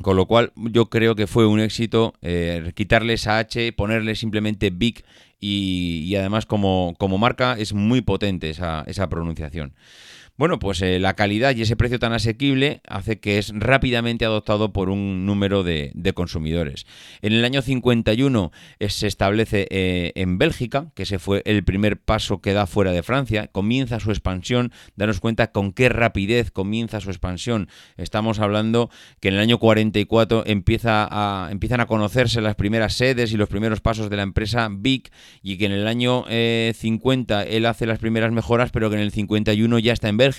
con 0.01 0.17
lo 0.17 0.27
cual 0.27 0.53
yo 0.55 0.87
creo 0.87 1.17
que 1.17 1.27
fue 1.27 1.47
un 1.47 1.59
éxito 1.59 2.15
eh, 2.23 2.71
quitarle 2.75 3.15
esa 3.15 3.39
H, 3.39 3.73
ponerle 3.73 4.15
simplemente 4.15 4.71
Big 4.71 5.05
y, 5.41 6.15
además 6.15 6.47
como, 6.47 6.95
como, 6.99 7.19
marca 7.19 7.57
es 7.59 7.73
muy 7.73 8.01
potente 8.01 8.51
esa, 8.51 8.85
esa 8.87 9.09
pronunciación. 9.09 9.75
Bueno, 10.41 10.59
pues 10.59 10.81
eh, 10.81 10.99
la 10.99 11.17
calidad 11.17 11.55
y 11.55 11.61
ese 11.61 11.77
precio 11.77 11.99
tan 11.99 12.15
asequible 12.15 12.81
hace 12.89 13.21
que 13.21 13.37
es 13.37 13.53
rápidamente 13.55 14.25
adoptado 14.25 14.73
por 14.73 14.89
un 14.89 15.27
número 15.27 15.63
de, 15.63 15.93
consumidores. 16.15 16.87
En 17.21 17.35
el 17.35 17.45
año 17.45 17.61
51 17.61 18.51
eh, 18.79 18.89
se 18.89 19.07
establece 19.07 19.69
eh, 19.69 20.13
en 20.15 20.39
Bélgica, 20.39 20.93
que 20.95 21.03
ese 21.03 21.19
fue 21.19 21.43
el 21.45 21.63
primer 21.63 22.01
paso 22.01 22.41
que 22.41 22.55
da 22.55 22.67
fuera 22.67 22.93
de 22.93 23.03
Francia, 23.03 23.49
comienza 23.49 24.01
su 24.01 24.13
expansión, 24.13 24.73
danos 24.97 25.21
cuenta 25.21 25.53
con 25.53 25.75
qué 25.75 25.91
rapidez 25.91 26.51
comienza 26.51 27.01
su 27.01 27.11
expansión. 27.11 27.69
Estamos 27.99 28.39
hablando 28.39 28.89
que 29.21 29.29
en 29.29 29.35
el 29.35 29.41
año 29.41 29.59
44 29.59 30.45
empieza 30.47 31.07
a, 31.11 31.51
empiezan 31.51 31.83
a 31.83 31.87
conocerse 31.87 32.41
las 32.41 32.55
primeras 32.55 32.95
sedes 32.95 33.35
y 33.35 33.37
los 33.37 33.51
primeros 33.51 33.83
pasos 33.83 34.09
de 34.09 34.17
la 34.17 34.23
empresa 34.23 34.71
Big 34.73 35.11
y 35.43 35.59
que 35.59 35.67
en 35.67 35.73
el 35.73 35.87
año 35.87 36.25
50 36.73 37.43
él 37.43 37.67
hace 37.67 37.85
las 37.85 37.99
primeras 37.99 38.33
mejoras, 38.33 38.71
pero 38.71 38.89
que 38.89 38.97
en 38.97 39.03
el 39.03 39.13
51 39.13 39.79
ya 39.81 39.93
está 39.93 40.09
en 40.09 40.17
Bélgica 40.17 40.30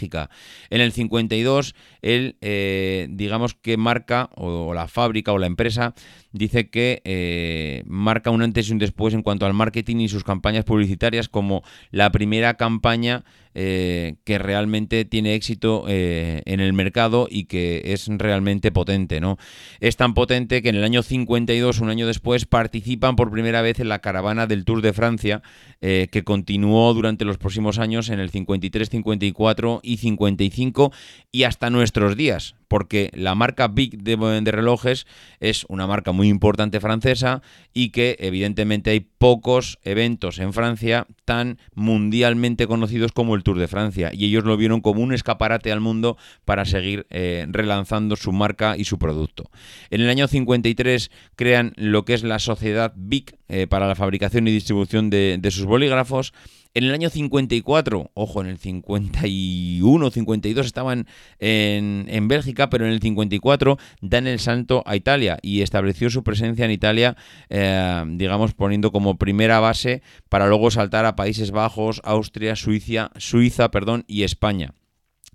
en 0.70 0.82
el 0.82 0.92
52, 0.92 1.76
él, 2.02 2.38
eh, 2.42 3.08
digamos 3.10 3.56
que 3.56 3.78
marca, 3.78 4.30
o 4.36 4.74
la 4.74 4.88
fábrica 4.88 5.34
o 5.34 5.38
la 5.38 5.48
empresa, 5.48 5.94
dice 6.32 6.70
que 6.70 7.02
eh, 7.06 7.84
marca 7.86 8.32
un 8.32 8.42
antes 8.42 8.70
y 8.70 8.74
un 8.74 8.80
después 8.80 9.14
en 9.14 9.22
cuanto 9.22 9.46
al 9.46 9.54
marketing 9.54 9.98
y 9.98 10.10
sus 10.10 10.24
campañas 10.24 10.66
publicitarias 10.66 11.30
como 11.30 11.64
la 11.92 12.12
primera 12.12 12.56
campaña 12.56 13.24
eh, 13.54 14.16
que 14.24 14.38
realmente 14.38 15.06
tiene 15.06 15.36
éxito 15.36 15.86
eh, 15.88 16.42
en 16.46 16.60
el 16.60 16.74
mercado 16.74 17.28
y 17.30 17.46
que 17.46 17.82
es 17.86 18.08
realmente 18.08 18.72
potente. 18.72 19.20
¿no? 19.20 19.38
Es 19.80 19.98
tan 19.98 20.14
potente 20.14 20.62
que 20.62 20.70
en 20.70 20.76
el 20.76 20.84
año 20.84 21.04
52, 21.04 21.80
un 21.80 21.90
año 21.90 22.08
después, 22.08 22.46
participan 22.46 23.16
por 23.16 23.32
primera 23.32 23.62
vez 23.62 23.80
en 23.80 23.90
la 23.90 24.00
caravana 24.00 24.48
del 24.48 24.66
Tour 24.66 24.82
de 24.82 24.94
Francia 24.94 25.42
que 25.82 26.24
continuó 26.24 26.94
durante 26.94 27.26
los 27.26 27.40
próximos 27.40 27.80
años 27.80 28.10
en 28.10 28.20
el 28.20 28.30
53, 28.30 28.88
54 28.88 29.80
y 29.82 29.98
55 29.98 30.92
y 31.32 31.44
hasta 31.44 31.72
nuestros 31.72 32.16
días 32.16 32.56
porque 32.72 33.12
la 33.14 33.36
marca 33.36 33.68
Big 33.68 34.02
de, 34.02 34.16
relojes 34.50 35.06
es 35.42 35.66
una 35.68 35.88
marca 35.88 36.14
muy 36.14 36.30
importante 36.30 36.80
francesa 36.80 37.42
y 37.74 37.90
que 37.90 38.16
evidentemente 38.22 38.92
hay 38.92 39.02
pocos 39.02 39.78
eventos 39.84 40.40
en 40.40 40.54
Francia 40.54 41.06
tan 41.26 41.58
mundialmente 41.76 42.68
conocidos 42.68 43.12
como 43.12 43.36
el 43.36 43.44
Tour 43.44 43.60
de 43.60 43.68
Francia 43.68 44.12
y 44.14 44.24
ellos 44.24 44.46
lo 44.46 44.56
vieron 44.56 44.80
como 44.80 45.02
un 45.02 45.14
escaparate 45.14 45.70
al 45.70 45.82
mundo 45.82 46.16
para 46.46 46.64
seguir 46.64 47.08
eh, 47.10 47.46
relanzando 47.50 48.16
su 48.16 48.32
marca 48.32 48.78
y 48.78 48.86
su 48.86 48.98
producto. 48.98 49.52
En 49.90 50.00
el 50.00 50.10
año 50.10 50.30
53 50.30 51.12
crean 51.36 51.74
lo 51.76 52.06
que 52.06 52.14
es 52.14 52.24
la 52.24 52.40
sociedad 52.40 52.94
Big 52.96 53.36
eh, 53.50 53.68
para 53.68 53.86
la 53.86 53.96
fabricación 53.96 54.48
y 54.48 54.52
distribución 54.52 55.10
de, 55.10 55.38
de 55.42 55.52
sus 55.52 55.66
bolígrafos 55.66 56.32
en 56.74 56.84
el 56.86 56.94
año 56.94 57.10
54, 57.10 58.12
ojo, 58.14 58.42
en 58.42 58.48
el 58.48 58.58
51, 58.58 60.12
52 60.12 60.66
estaban 60.66 61.08
en, 61.40 62.06
en, 62.08 62.28
Bélgica, 62.28 62.70
pero 62.70 62.86
en 62.86 62.92
el 62.92 63.02
54 63.02 63.78
dan 64.02 64.28
el 64.28 64.40
salto 64.40 64.84
a 64.86 64.96
Italia 64.96 65.38
y 65.42 65.62
estableció 65.62 66.10
su 66.10 66.24
presencia 66.24 66.66
en 66.66 66.72
Italia, 66.72 67.18
eh, 67.50 68.04
digamos, 68.08 68.54
poniendo 68.54 68.92
como 68.92 69.18
primera 69.18 69.60
base 69.60 70.02
para 70.30 70.48
luego 70.48 70.72
saltar 70.72 71.06
a 71.06 71.16
Países 71.16 71.52
Bajos, 71.52 72.02
Austria, 72.04 72.56
Suiza, 72.56 73.12
Suiza 73.18 73.72
perdón, 73.72 74.06
y 74.08 74.24
España. 74.24 74.74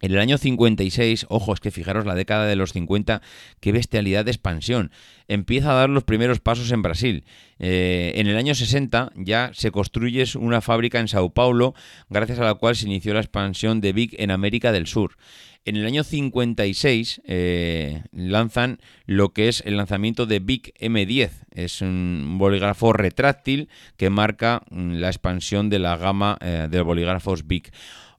En 0.03 0.13
el 0.13 0.19
año 0.19 0.37
56, 0.37 1.25
ojo, 1.31 1.55
es 1.55 1.61
que 1.61 1.71
fijaros 1.71 2.05
la 2.05 2.15
década 2.15 2.47
de 2.47 2.55
los 2.55 2.75
50, 2.75 3.23
qué 3.61 3.73
bestialidad 3.73 4.27
de 4.27 4.31
expansión. 4.31 4.91
Empieza 5.27 5.71
a 5.71 5.75
dar 5.75 5.89
los 5.89 6.05
primeros 6.05 6.39
pasos 6.41 6.71
en 6.71 6.83
Brasil. 6.83 7.25
Eh, 7.59 8.13
en 8.17 8.27
el 8.27 8.37
año 8.37 8.55
60 8.55 9.13
ya 9.17 9.53
se 9.55 9.71
construye 9.71 10.25
una 10.39 10.61
fábrica 10.61 11.01
en 11.01 11.09
Sao 11.09 11.31
Paulo, 11.31 11.75
gracias 12.11 12.39
a 12.41 12.45
la 12.45 12.55
cual 12.55 12.77
se 12.77 12.87
inició 12.87 13.15
la 13.15 13.21
expansión 13.21 13.81
de 13.81 13.95
Big 13.95 14.15
en 14.19 14.31
América 14.31 14.71
del 14.71 14.87
Sur. 14.87 15.17
En 15.65 15.77
el 15.77 15.87
año 15.87 16.05
56 16.05 17.23
eh, 17.27 18.03
lanzan 18.13 18.79
lo 19.07 19.33
que 19.33 19.49
es 19.49 19.63
el 19.67 19.79
lanzamiento 19.79 20.27
de 20.27 20.41
Big 20.41 20.75
M10. 20.79 21.31
Es 21.51 21.81
un 21.81 22.37
bolígrafo 22.39 22.93
retráctil 22.93 23.71
que 23.97 24.11
marca 24.11 24.63
mm, 24.71 24.93
la 24.93 25.09
expansión 25.09 25.71
de 25.71 25.79
la 25.79 25.97
gama 25.97 26.37
eh, 26.43 26.69
de 26.71 26.81
bolígrafos 26.83 27.49
Big. 27.49 27.73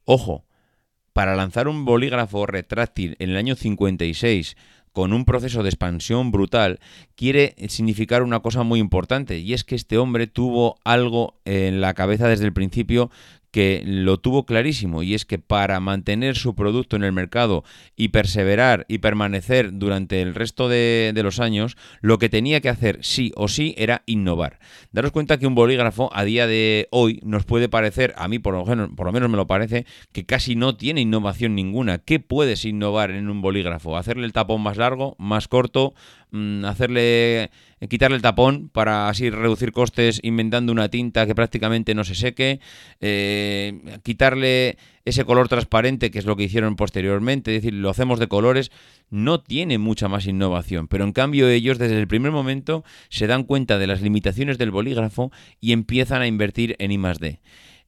Ojo, 0.03 0.46
para 1.17 1.35
lanzar 1.35 1.67
un 1.67 1.83
bolígrafo 1.83 2.45
retráctil 2.45 3.15
en 3.17 3.31
el 3.31 3.37
año 3.37 3.55
56 3.55 4.55
con 4.93 5.13
un 5.13 5.25
proceso 5.25 5.63
de 5.63 5.69
expansión 5.69 6.29
brutal, 6.29 6.79
quiere 7.15 7.55
significar 7.69 8.21
una 8.21 8.41
cosa 8.41 8.61
muy 8.61 8.79
importante, 8.79 9.39
y 9.39 9.53
es 9.53 9.63
que 9.63 9.73
este 9.73 9.97
hombre 9.97 10.27
tuvo 10.27 10.77
algo 10.83 11.33
en 11.43 11.81
la 11.81 11.95
cabeza 11.95 12.27
desde 12.27 12.45
el 12.45 12.53
principio 12.53 13.09
que 13.57 13.81
lo 13.83 14.19
tuvo 14.19 14.45
clarísimo 14.45 15.01
y 15.01 15.15
es 15.15 15.25
que 15.25 15.39
para 15.39 15.79
mantener 15.79 16.35
su 16.35 16.53
producto 16.53 16.95
en 16.95 17.03
el 17.03 17.11
mercado 17.11 17.63
y 17.95 18.09
perseverar 18.09 18.85
y 18.87 18.99
permanecer 18.99 19.79
durante 19.79 20.21
el 20.21 20.35
resto 20.35 20.69
de, 20.69 21.11
los 21.23 21.39
años, 21.39 21.75
lo 22.01 22.19
que 22.19 22.29
tenía 22.29 22.61
que 22.61 22.69
hacer 22.69 22.99
sí 23.01 23.31
o 23.35 23.47
sí 23.47 23.73
era 23.75 24.03
innovar. 24.05 24.59
Daros 24.91 25.11
cuenta 25.11 25.39
que 25.39 25.47
un 25.47 25.55
bolígrafo 25.55 26.11
a 26.13 26.23
día 26.23 26.45
de 26.45 26.87
hoy 26.91 27.19
nos 27.23 27.45
puede 27.45 27.67
parecer, 27.67 28.13
a 28.17 28.27
mí 28.27 28.37
por 28.37 28.53
lo, 28.53 28.63
menos, 28.63 28.91
por 28.95 29.07
lo 29.07 29.11
menos 29.11 29.27
me 29.27 29.37
lo 29.37 29.47
parece, 29.47 29.87
que 30.11 30.23
casi 30.23 30.55
no 30.55 30.75
tiene 30.75 31.01
innovación 31.01 31.55
ninguna. 31.55 31.97
¿Qué 31.97 32.19
puedes 32.19 32.63
innovar 32.63 33.09
en 33.09 33.27
un 33.27 33.41
bolígrafo? 33.41 33.97
Hacerle 33.97 34.27
el 34.27 34.33
tapón 34.33 34.61
más 34.61 34.77
largo, 34.77 35.15
más 35.17 35.47
corto, 35.47 35.95
hacerle 36.65 37.49
quitarle 37.89 38.15
el 38.15 38.21
tapón 38.21 38.69
para 38.69 39.07
así 39.07 39.29
reducir 39.29 39.71
costes 39.71 40.19
inventando 40.23 40.71
una 40.71 40.89
tinta 40.89 41.25
que 41.25 41.35
prácticamente 41.35 41.93
no 41.93 42.03
se 42.03 42.15
seque, 42.15 42.59
eh, 43.01 43.99
quitarle 44.03 44.77
ese 45.05 45.25
color 45.25 45.47
transparente 45.47 46.11
que 46.11 46.19
es 46.19 46.25
lo 46.25 46.35
que 46.35 46.43
hicieron 46.43 46.75
posteriormente, 46.75 47.55
es 47.55 47.61
decir, 47.61 47.73
lo 47.73 47.89
hacemos 47.89 48.19
de 48.19 48.27
colores, 48.27 48.71
no 49.09 49.39
tiene 49.39 49.77
mucha 49.77 50.07
más 50.07 50.25
innovación, 50.25 50.87
pero 50.87 51.03
en 51.03 51.13
cambio 51.13 51.47
ellos 51.47 51.77
desde 51.77 51.99
el 51.99 52.07
primer 52.07 52.31
momento 52.31 52.83
se 53.09 53.27
dan 53.27 53.43
cuenta 53.43 53.77
de 53.77 53.87
las 53.87 54.01
limitaciones 54.01 54.57
del 54.57 54.71
bolígrafo 54.71 55.31
y 55.61 55.71
empiezan 55.71 56.21
a 56.21 56.27
invertir 56.27 56.75
en 56.79 56.91
I+D 56.91 57.39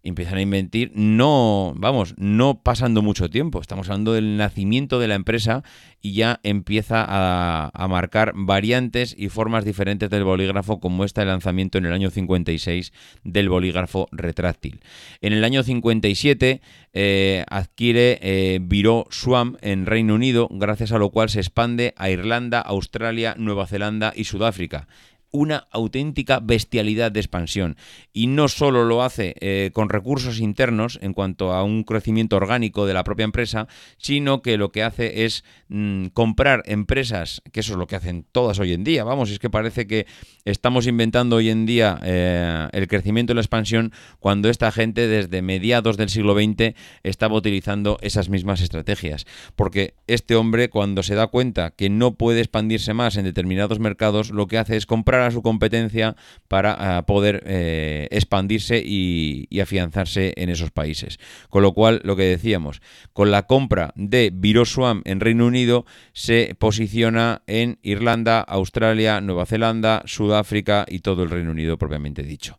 empiezan 0.04 0.38
a 0.38 0.42
inventir, 0.42 0.92
no, 0.96 1.74
vamos, 1.76 2.16
no 2.18 2.62
pasando 2.64 3.02
mucho 3.02 3.30
tiempo. 3.30 3.60
Estamos 3.62 3.90
hablando 3.90 4.14
del 4.14 4.38
nacimiento 4.38 5.00
de 5.00 5.08
la 5.08 5.16
empresa 5.16 5.64
y 6.02 6.14
ya 6.14 6.40
empieza 6.44 7.06
a, 7.08 7.88
marcar 7.90 8.34
variantes 8.36 9.16
y 9.18 9.30
formas 9.30 9.66
diferentes 9.66 10.10
del 10.10 10.24
bolígrafo, 10.24 10.80
como 10.80 11.04
está 11.04 11.24
el 11.24 11.28
lanzamiento 11.28 11.78
en 11.78 11.86
el 11.86 11.94
año 11.94 12.10
56 12.10 12.94
del 13.24 13.50
bolígrafo 13.50 14.08
retráctil. 14.12 14.80
En 15.22 15.34
el 15.34 15.44
año 15.44 15.64
57 15.64 16.62
eh, 16.94 17.46
adquiere 17.50 18.20
eh, 18.22 18.60
Biro 18.62 19.06
Swam 19.10 19.58
en 19.62 19.86
Reino 19.86 20.16
Unido, 20.16 20.48
gracias 20.52 20.92
a 20.92 21.00
lo 21.00 21.10
cual 21.10 21.30
se 21.30 21.40
expande 21.40 21.94
a 21.98 22.10
Irlanda, 22.10 22.60
Australia, 22.62 23.36
Nueva 23.38 23.68
Zelanda 23.68 24.14
y 24.16 24.26
Sudáfrica 24.26 24.88
una 25.32 25.68
auténtica 25.72 26.40
bestialidad 26.40 27.12
de 27.12 27.20
expansión. 27.20 27.78
Y 28.14 28.28
no 28.28 28.48
solo 28.48 28.86
lo 28.86 29.04
hace 29.04 29.36
eh, 29.40 29.72
con 29.74 29.90
recursos 29.90 30.40
internos 30.40 31.00
en 31.02 31.14
cuanto 31.14 31.54
a 31.54 31.64
un 31.64 31.84
crecimiento 31.84 32.36
orgánico 32.36 32.86
de 32.86 32.94
la 32.94 33.04
propia 33.04 33.24
empresa, 33.26 33.68
sino 33.98 34.42
que 34.42 34.58
lo 34.58 34.72
que 34.72 34.84
hace 34.84 35.26
es 35.26 35.44
mm, 35.68 36.08
comprar 36.08 36.64
empresas, 36.66 37.42
que 37.52 37.60
eso 37.60 37.74
es 37.74 37.80
lo 37.80 37.88
que 37.88 37.96
hacen 37.96 38.26
todas 38.32 38.60
hoy 38.60 38.74
en 38.74 38.84
día. 38.84 39.04
Vamos, 39.04 39.30
es 39.30 39.40
que 39.40 39.50
parece 39.50 39.88
que 39.88 40.08
estamos 40.46 40.88
inventando 40.88 41.38
hoy 41.38 41.50
en 41.50 41.66
día 41.66 42.00
eh, 42.04 42.68
el 42.72 42.88
crecimiento 42.88 43.34
y 43.34 43.36
la 43.36 43.42
expansión 43.42 43.92
cuando 44.20 44.50
esta 44.50 44.72
gente 44.72 45.08
desde 45.08 45.42
mediados 45.42 45.98
del 45.98 46.10
siglo 46.10 46.34
XX 46.34 46.76
estaba 47.04 47.36
utilizando 47.36 47.98
esas 48.02 48.30
mismas 48.30 48.62
estrategias. 48.62 49.26
Porque 49.56 49.94
este 50.08 50.36
hombre 50.36 50.70
cuando 50.70 51.04
se 51.04 51.16
da 51.16 51.28
cuenta 51.28 51.72
que 51.72 51.90
no 51.90 52.16
puede 52.16 52.40
expandirse 52.40 52.94
más 52.94 53.18
en 53.18 53.26
determinados 53.26 53.80
mercados, 53.80 54.32
lo 54.32 54.48
que 54.48 54.58
hace 54.58 54.76
es 54.76 54.86
comprar 54.86 55.19
a 55.28 55.32
su 55.32 55.42
competencia 55.42 56.16
para 56.48 56.98
ah, 56.98 57.06
poder 57.06 57.44
eh, 57.46 58.08
expandirse 58.12 58.82
y, 58.84 59.48
afianzarse 59.60 60.34
en 60.38 60.50
esos 60.50 60.72
países. 60.72 61.20
Con 61.50 61.64
lo 61.64 61.74
cual, 61.74 62.02
lo 62.04 62.16
que 62.16 62.24
decíamos, 62.24 62.82
con 63.14 63.30
la 63.30 63.44
compra 63.44 63.92
de 63.96 64.32
Viroswam 64.34 65.02
en 65.06 65.20
Reino 65.20 65.46
Unido, 65.46 65.86
se 66.14 66.56
posiciona 66.58 67.42
en 67.46 67.78
Irlanda, 67.84 68.40
Australia, 68.40 69.20
Nueva 69.22 69.46
Zelanda, 69.46 70.02
Sudáfrica 70.06 70.86
y 70.88 71.00
todo 71.00 71.24
el 71.24 71.30
Reino 71.30 71.52
Unido 71.52 71.78
propiamente 71.78 72.24
dicho. 72.24 72.58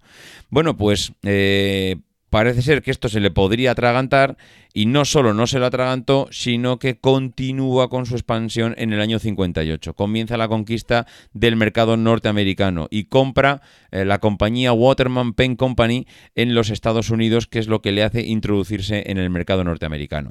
Bueno, 0.50 0.76
pues 0.76 1.12
eh, 1.22 1.96
parece 2.30 2.62
ser 2.62 2.82
que 2.82 2.90
esto 2.90 3.08
se 3.08 3.20
le 3.20 3.30
podría 3.30 3.72
atragantar 3.72 4.36
y 4.72 4.86
no 4.86 5.04
solo 5.04 5.34
no 5.34 5.46
se 5.46 5.58
lo 5.58 5.66
atragantó, 5.66 6.28
sino 6.30 6.78
que 6.78 6.98
continúa 6.98 7.90
con 7.90 8.06
su 8.06 8.14
expansión 8.14 8.74
en 8.78 8.92
el 8.92 9.00
año 9.00 9.18
58. 9.18 9.94
Comienza 9.94 10.36
la 10.36 10.48
conquista 10.48 11.06
del 11.32 11.56
mercado 11.56 11.96
norteamericano 11.96 12.86
y 12.90 13.04
compra 13.04 13.62
eh, 13.90 14.04
la 14.04 14.20
compañía 14.20 14.72
Waterman 14.72 15.34
Pen 15.34 15.56
Company 15.56 16.06
en 16.36 16.54
los 16.54 16.70
Estados 16.70 17.10
Unidos, 17.10 17.48
que 17.48 17.58
es 17.58 17.66
lo 17.66 17.82
que 17.82 17.92
le 17.92 18.04
hace 18.04 18.22
introducirse 18.22 19.10
en 19.10 19.18
el 19.18 19.28
mercado 19.28 19.64
norteamericano. 19.64 20.30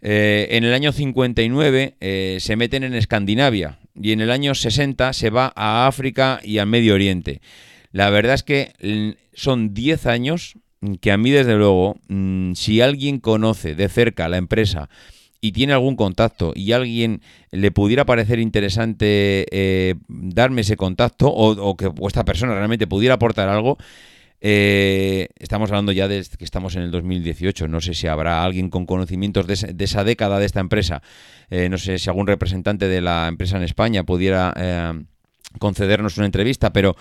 Eh, 0.00 0.48
en 0.52 0.64
el 0.64 0.72
año 0.72 0.92
59 0.92 1.96
eh, 2.00 2.38
se 2.40 2.56
meten 2.56 2.84
en 2.84 2.94
Escandinavia 2.94 3.78
y 4.00 4.12
en 4.12 4.20
el 4.20 4.30
año 4.30 4.54
60 4.54 5.12
se 5.12 5.30
va 5.30 5.52
a 5.56 5.86
África 5.86 6.40
y 6.42 6.58
al 6.58 6.68
Medio 6.68 6.94
Oriente. 6.94 7.42
La 7.90 8.08
verdad 8.10 8.34
es 8.34 8.42
que 8.44 8.72
mm, 8.80 9.18
son 9.34 9.74
10 9.74 10.06
años 10.06 10.54
que 11.00 11.12
a 11.12 11.16
mí 11.16 11.30
desde 11.30 11.56
luego, 11.56 11.96
mm, 12.08 12.52
si 12.54 12.80
alguien 12.80 13.18
conoce 13.18 13.74
de 13.74 13.88
cerca 13.88 14.28
la 14.28 14.36
empresa 14.36 14.88
y 15.40 15.52
tiene 15.52 15.72
algún 15.72 15.96
contacto 15.96 16.52
y 16.54 16.72
alguien 16.72 17.22
le 17.50 17.70
pudiera 17.70 18.04
parecer 18.04 18.38
interesante 18.38 19.46
eh, 19.50 19.94
darme 20.08 20.62
ese 20.62 20.76
contacto 20.76 21.28
o, 21.28 21.76
que 21.76 21.90
esta 22.06 22.24
persona 22.24 22.54
realmente 22.54 22.86
pudiera 22.86 23.14
aportar 23.14 23.48
algo, 23.48 23.78
eh, 24.40 25.28
estamos 25.38 25.70
hablando 25.70 25.90
ya 25.90 26.06
de 26.06 26.24
que 26.38 26.44
estamos 26.44 26.76
en 26.76 26.82
el 26.82 26.90
2018. 26.90 27.68
No 27.68 27.80
sé 27.80 27.94
si 27.94 28.06
habrá 28.06 28.44
alguien 28.44 28.70
con 28.70 28.86
conocimientos 28.86 29.46
de, 29.46 29.84
esa 29.84 30.04
década 30.04 30.38
de 30.38 30.46
esta 30.46 30.60
empresa. 30.60 31.02
Eh, 31.50 31.68
no 31.68 31.78
sé 31.78 31.98
si 31.98 32.08
algún 32.08 32.26
representante 32.26 32.88
de 32.88 33.00
la 33.00 33.26
empresa 33.28 33.56
en 33.56 33.64
España 33.64 34.04
pudiera 34.04 34.54
concedernos 35.58 36.18
una 36.18 36.26
entrevista, 36.26 36.72
pero 36.72 36.96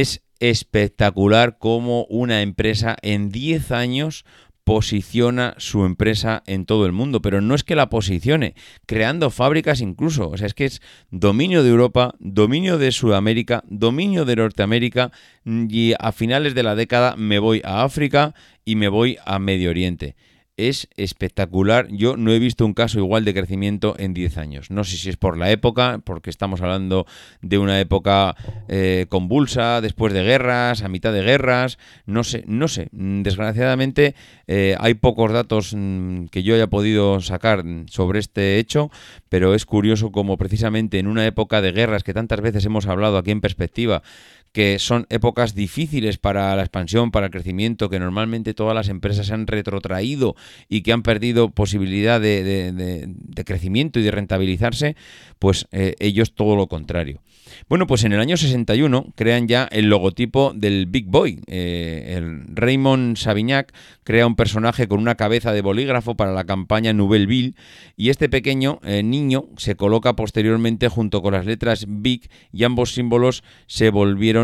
es 0.00 0.24
espectacular 0.40 1.56
cómo 1.58 2.04
una 2.06 2.42
empresa 2.42 2.96
en 3.02 3.30
10 3.30 3.70
años 3.70 4.24
posiciona 4.64 5.54
su 5.58 5.84
empresa 5.84 6.42
en 6.46 6.66
todo 6.66 6.86
el 6.86 6.90
mundo, 6.90 7.22
pero 7.22 7.40
no 7.40 7.54
es 7.54 7.62
que 7.62 7.76
la 7.76 7.90
posicione, 7.90 8.56
creando 8.86 9.30
fábricas 9.30 9.80
incluso, 9.80 10.30
o 10.30 10.36
sea, 10.36 10.48
es 10.48 10.54
que 10.54 10.64
es 10.64 10.82
dominio 11.12 11.62
de 11.62 11.70
Europa, 11.70 12.16
dominio 12.18 12.76
de 12.76 12.90
Sudamérica, 12.90 13.62
dominio 13.68 14.24
de 14.24 14.34
Norteamérica 14.34 15.12
y 15.44 15.92
a 16.00 16.10
finales 16.10 16.56
de 16.56 16.64
la 16.64 16.74
década 16.74 17.14
me 17.14 17.38
voy 17.38 17.62
a 17.64 17.84
África 17.84 18.34
y 18.64 18.74
me 18.74 18.88
voy 18.88 19.18
a 19.24 19.38
Medio 19.38 19.70
Oriente 19.70 20.16
es 20.56 20.88
espectacular. 20.96 21.88
Yo 21.90 22.16
no 22.16 22.32
he 22.32 22.38
visto 22.38 22.64
un 22.64 22.74
caso 22.74 22.98
igual 22.98 23.24
de 23.24 23.34
crecimiento 23.34 23.94
en 23.98 24.14
10 24.14 24.38
años. 24.38 24.70
No 24.70 24.84
sé 24.84 24.96
si 24.96 25.10
es 25.10 25.16
por 25.16 25.36
la 25.36 25.50
época, 25.50 26.00
porque 26.04 26.30
estamos 26.30 26.60
hablando 26.60 27.06
de 27.42 27.58
una 27.58 27.80
época 27.80 28.36
eh, 28.68 29.06
convulsa, 29.08 29.80
después 29.80 30.12
de 30.12 30.22
guerras, 30.22 30.82
a 30.82 30.88
mitad 30.88 31.12
de 31.12 31.22
guerras, 31.22 31.78
no 32.06 32.22
sé, 32.22 32.44
no 32.46 32.68
sé. 32.68 32.88
Desgraciadamente 32.92 34.14
eh, 34.46 34.76
hay 34.78 34.94
pocos 34.94 35.32
datos 35.32 35.74
mm, 35.76 36.26
que 36.26 36.42
yo 36.42 36.54
haya 36.54 36.68
podido 36.68 37.20
sacar 37.20 37.64
sobre 37.86 38.20
este 38.20 38.58
hecho, 38.58 38.90
pero 39.28 39.54
es 39.54 39.66
curioso 39.66 40.12
como 40.12 40.36
precisamente 40.36 40.98
en 40.98 41.08
una 41.08 41.26
época 41.26 41.60
de 41.62 41.72
guerras 41.72 42.04
que 42.04 42.14
tantas 42.14 42.40
veces 42.40 42.64
hemos 42.64 42.86
hablado 42.86 43.18
aquí 43.18 43.32
en 43.32 43.40
perspectiva, 43.40 44.02
que 44.54 44.78
son 44.78 45.04
épocas 45.10 45.56
difíciles 45.56 46.16
para 46.16 46.54
la 46.54 46.62
expansión, 46.62 47.10
para 47.10 47.26
el 47.26 47.32
crecimiento, 47.32 47.90
que 47.90 47.98
normalmente 47.98 48.54
todas 48.54 48.72
las 48.72 48.88
empresas 48.88 49.26
se 49.26 49.34
han 49.34 49.48
retrotraído 49.48 50.36
y 50.68 50.82
que 50.82 50.92
han 50.92 51.02
perdido 51.02 51.50
posibilidad 51.50 52.20
de, 52.20 53.12
crecimiento 53.44 53.98
y 53.98 54.04
de 54.04 54.12
rentabilizarse, 54.12 54.94
pues 55.40 55.66
eh, 55.72 55.96
ellos 55.98 56.36
todo 56.36 56.54
lo 56.54 56.68
contrario. 56.68 57.20
Bueno, 57.68 57.86
pues 57.86 58.04
en 58.04 58.12
el 58.12 58.20
año 58.20 58.36
61 58.36 59.12
crean 59.16 59.48
ya 59.48 59.64
el 59.64 59.88
logotipo 59.88 60.52
del 60.54 60.86
Big 60.86 61.06
Boy. 61.06 61.40
Eh, 61.46 62.14
el 62.16 62.44
Raymond 62.48 63.16
Savignac 63.16 63.74
crea 64.04 64.26
un 64.26 64.36
personaje 64.36 64.86
con 64.86 65.00
una 65.00 65.16
cabeza 65.16 65.52
de 65.52 65.62
bolígrafo 65.62 66.14
para 66.14 66.32
la 66.32 66.44
campaña 66.44 66.92
Nouvelle 66.92 67.54
y 67.96 68.10
este 68.10 68.28
pequeño 68.28 68.80
eh, 68.84 69.02
niño 69.02 69.46
se 69.56 69.76
coloca 69.76 70.14
posteriormente 70.14 70.88
junto 70.88 71.22
con 71.22 71.32
las 71.32 71.46
letras 71.46 71.86
Big 71.88 72.28
y 72.52 72.64
ambos 72.64 72.94
símbolos 72.94 73.42
se 73.66 73.90
volvieron 73.90 74.43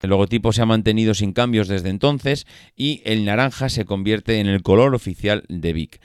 El 0.00 0.10
logotipo 0.10 0.52
se 0.52 0.60
ha 0.60 0.66
mantenido 0.66 1.14
sin 1.14 1.32
cambios 1.32 1.66
desde 1.66 1.88
entonces 1.88 2.46
y 2.76 3.00
el 3.06 3.24
naranja 3.24 3.70
se 3.70 3.86
convierte 3.86 4.38
en 4.38 4.48
el 4.48 4.62
color 4.62 4.94
oficial 4.94 5.44
de 5.48 5.72
Vic. 5.72 6.00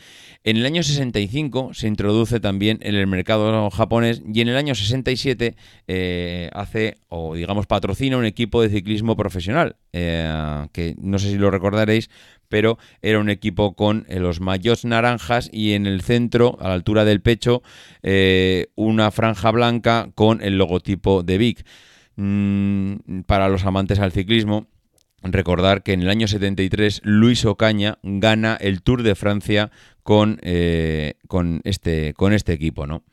En 0.45 0.56
el 0.56 0.65
año 0.65 0.84
65 0.84 1.73
se 1.73 1.88
introduce 1.88 2.39
también 2.39 2.80
en 2.82 2.95
el 2.95 3.08
mercado 3.08 3.69
japonés 3.69 4.21
y 4.25 4.39
en 4.39 4.47
el 4.47 4.56
año 4.56 4.73
67 4.73 5.56
eh, 5.88 6.49
hace 6.54 6.97
o 7.10 7.36
digamos 7.36 7.67
patrocina 7.67 8.15
un 8.15 8.23
equipo 8.23 8.62
de 8.62 8.69
ciclismo 8.69 9.17
profesional 9.17 9.75
eh, 9.91 10.65
que 10.71 10.95
no 10.97 11.19
sé 11.19 11.32
si 11.32 11.38
lo 11.38 11.52
recordaréis 11.52 12.10
pero 12.47 12.78
era 13.02 13.19
un 13.19 13.30
equipo 13.30 13.75
con 13.75 14.06
eh, 14.08 14.19
los 14.19 14.39
mayots 14.39 14.86
naranjas 14.86 15.49
y 15.52 15.73
en 15.73 15.86
el 15.86 16.02
centro, 16.02 16.58
a 16.62 16.69
la 16.69 16.73
altura 16.73 17.06
del 17.06 17.21
pecho, 17.21 17.62
una 18.75 19.12
franja 19.12 19.52
blanca 19.52 20.10
con 20.15 20.41
el 20.41 20.58
logotipo 20.58 21.21
de 21.21 21.38
Vic. 21.38 21.65
Mm, 22.21 23.21
para 23.27 23.47
los 23.47 23.63
amantes 23.63 23.97
al 23.99 24.12
ciclismo, 24.12 24.67
recordar 25.23 25.84
que 25.84 25.93
en 25.93 26.01
el 26.01 26.10
año 26.10 26.27
73 26.27 26.99
Luis 27.05 27.45
Ocaña 27.45 27.97
gana 28.03 28.58
el 28.60 28.82
Tour 28.82 29.03
de 29.03 29.15
Francia 29.15 29.71
con, 30.03 30.38
eh, 30.41 31.13
con, 31.29 31.62
este, 31.63 32.13
con 32.15 32.34
este 32.34 32.51
equipo, 32.51 32.86
¿no? 32.86 33.05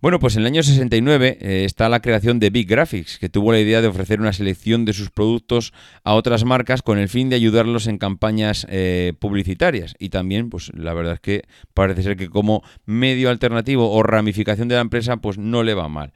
Bueno, 0.00 0.20
pues 0.20 0.36
en 0.36 0.42
el 0.42 0.46
año 0.46 0.62
69 0.62 1.38
eh, 1.40 1.64
está 1.64 1.88
la 1.88 2.00
creación 2.00 2.38
de 2.38 2.50
Big 2.50 2.68
Graphics, 2.68 3.18
que 3.18 3.28
tuvo 3.28 3.50
la 3.50 3.58
idea 3.58 3.80
de 3.80 3.88
ofrecer 3.88 4.20
una 4.20 4.32
selección 4.32 4.84
de 4.84 4.92
sus 4.92 5.10
productos 5.10 5.72
a 6.04 6.14
otras 6.14 6.44
marcas 6.44 6.82
con 6.82 6.98
el 6.98 7.08
fin 7.08 7.28
de 7.28 7.34
ayudarlos 7.34 7.88
en 7.88 7.98
campañas 7.98 8.64
eh, 8.70 9.14
publicitarias. 9.18 9.96
Y 9.98 10.10
también, 10.10 10.50
pues 10.50 10.70
la 10.72 10.94
verdad 10.94 11.14
es 11.14 11.20
que 11.20 11.42
parece 11.74 12.04
ser 12.04 12.16
que 12.16 12.28
como 12.28 12.62
medio 12.84 13.28
alternativo 13.28 13.90
o 13.90 14.04
ramificación 14.04 14.68
de 14.68 14.76
la 14.76 14.82
empresa, 14.82 15.16
pues 15.16 15.36
no 15.36 15.64
le 15.64 15.74
va 15.74 15.88
mal. 15.88 16.12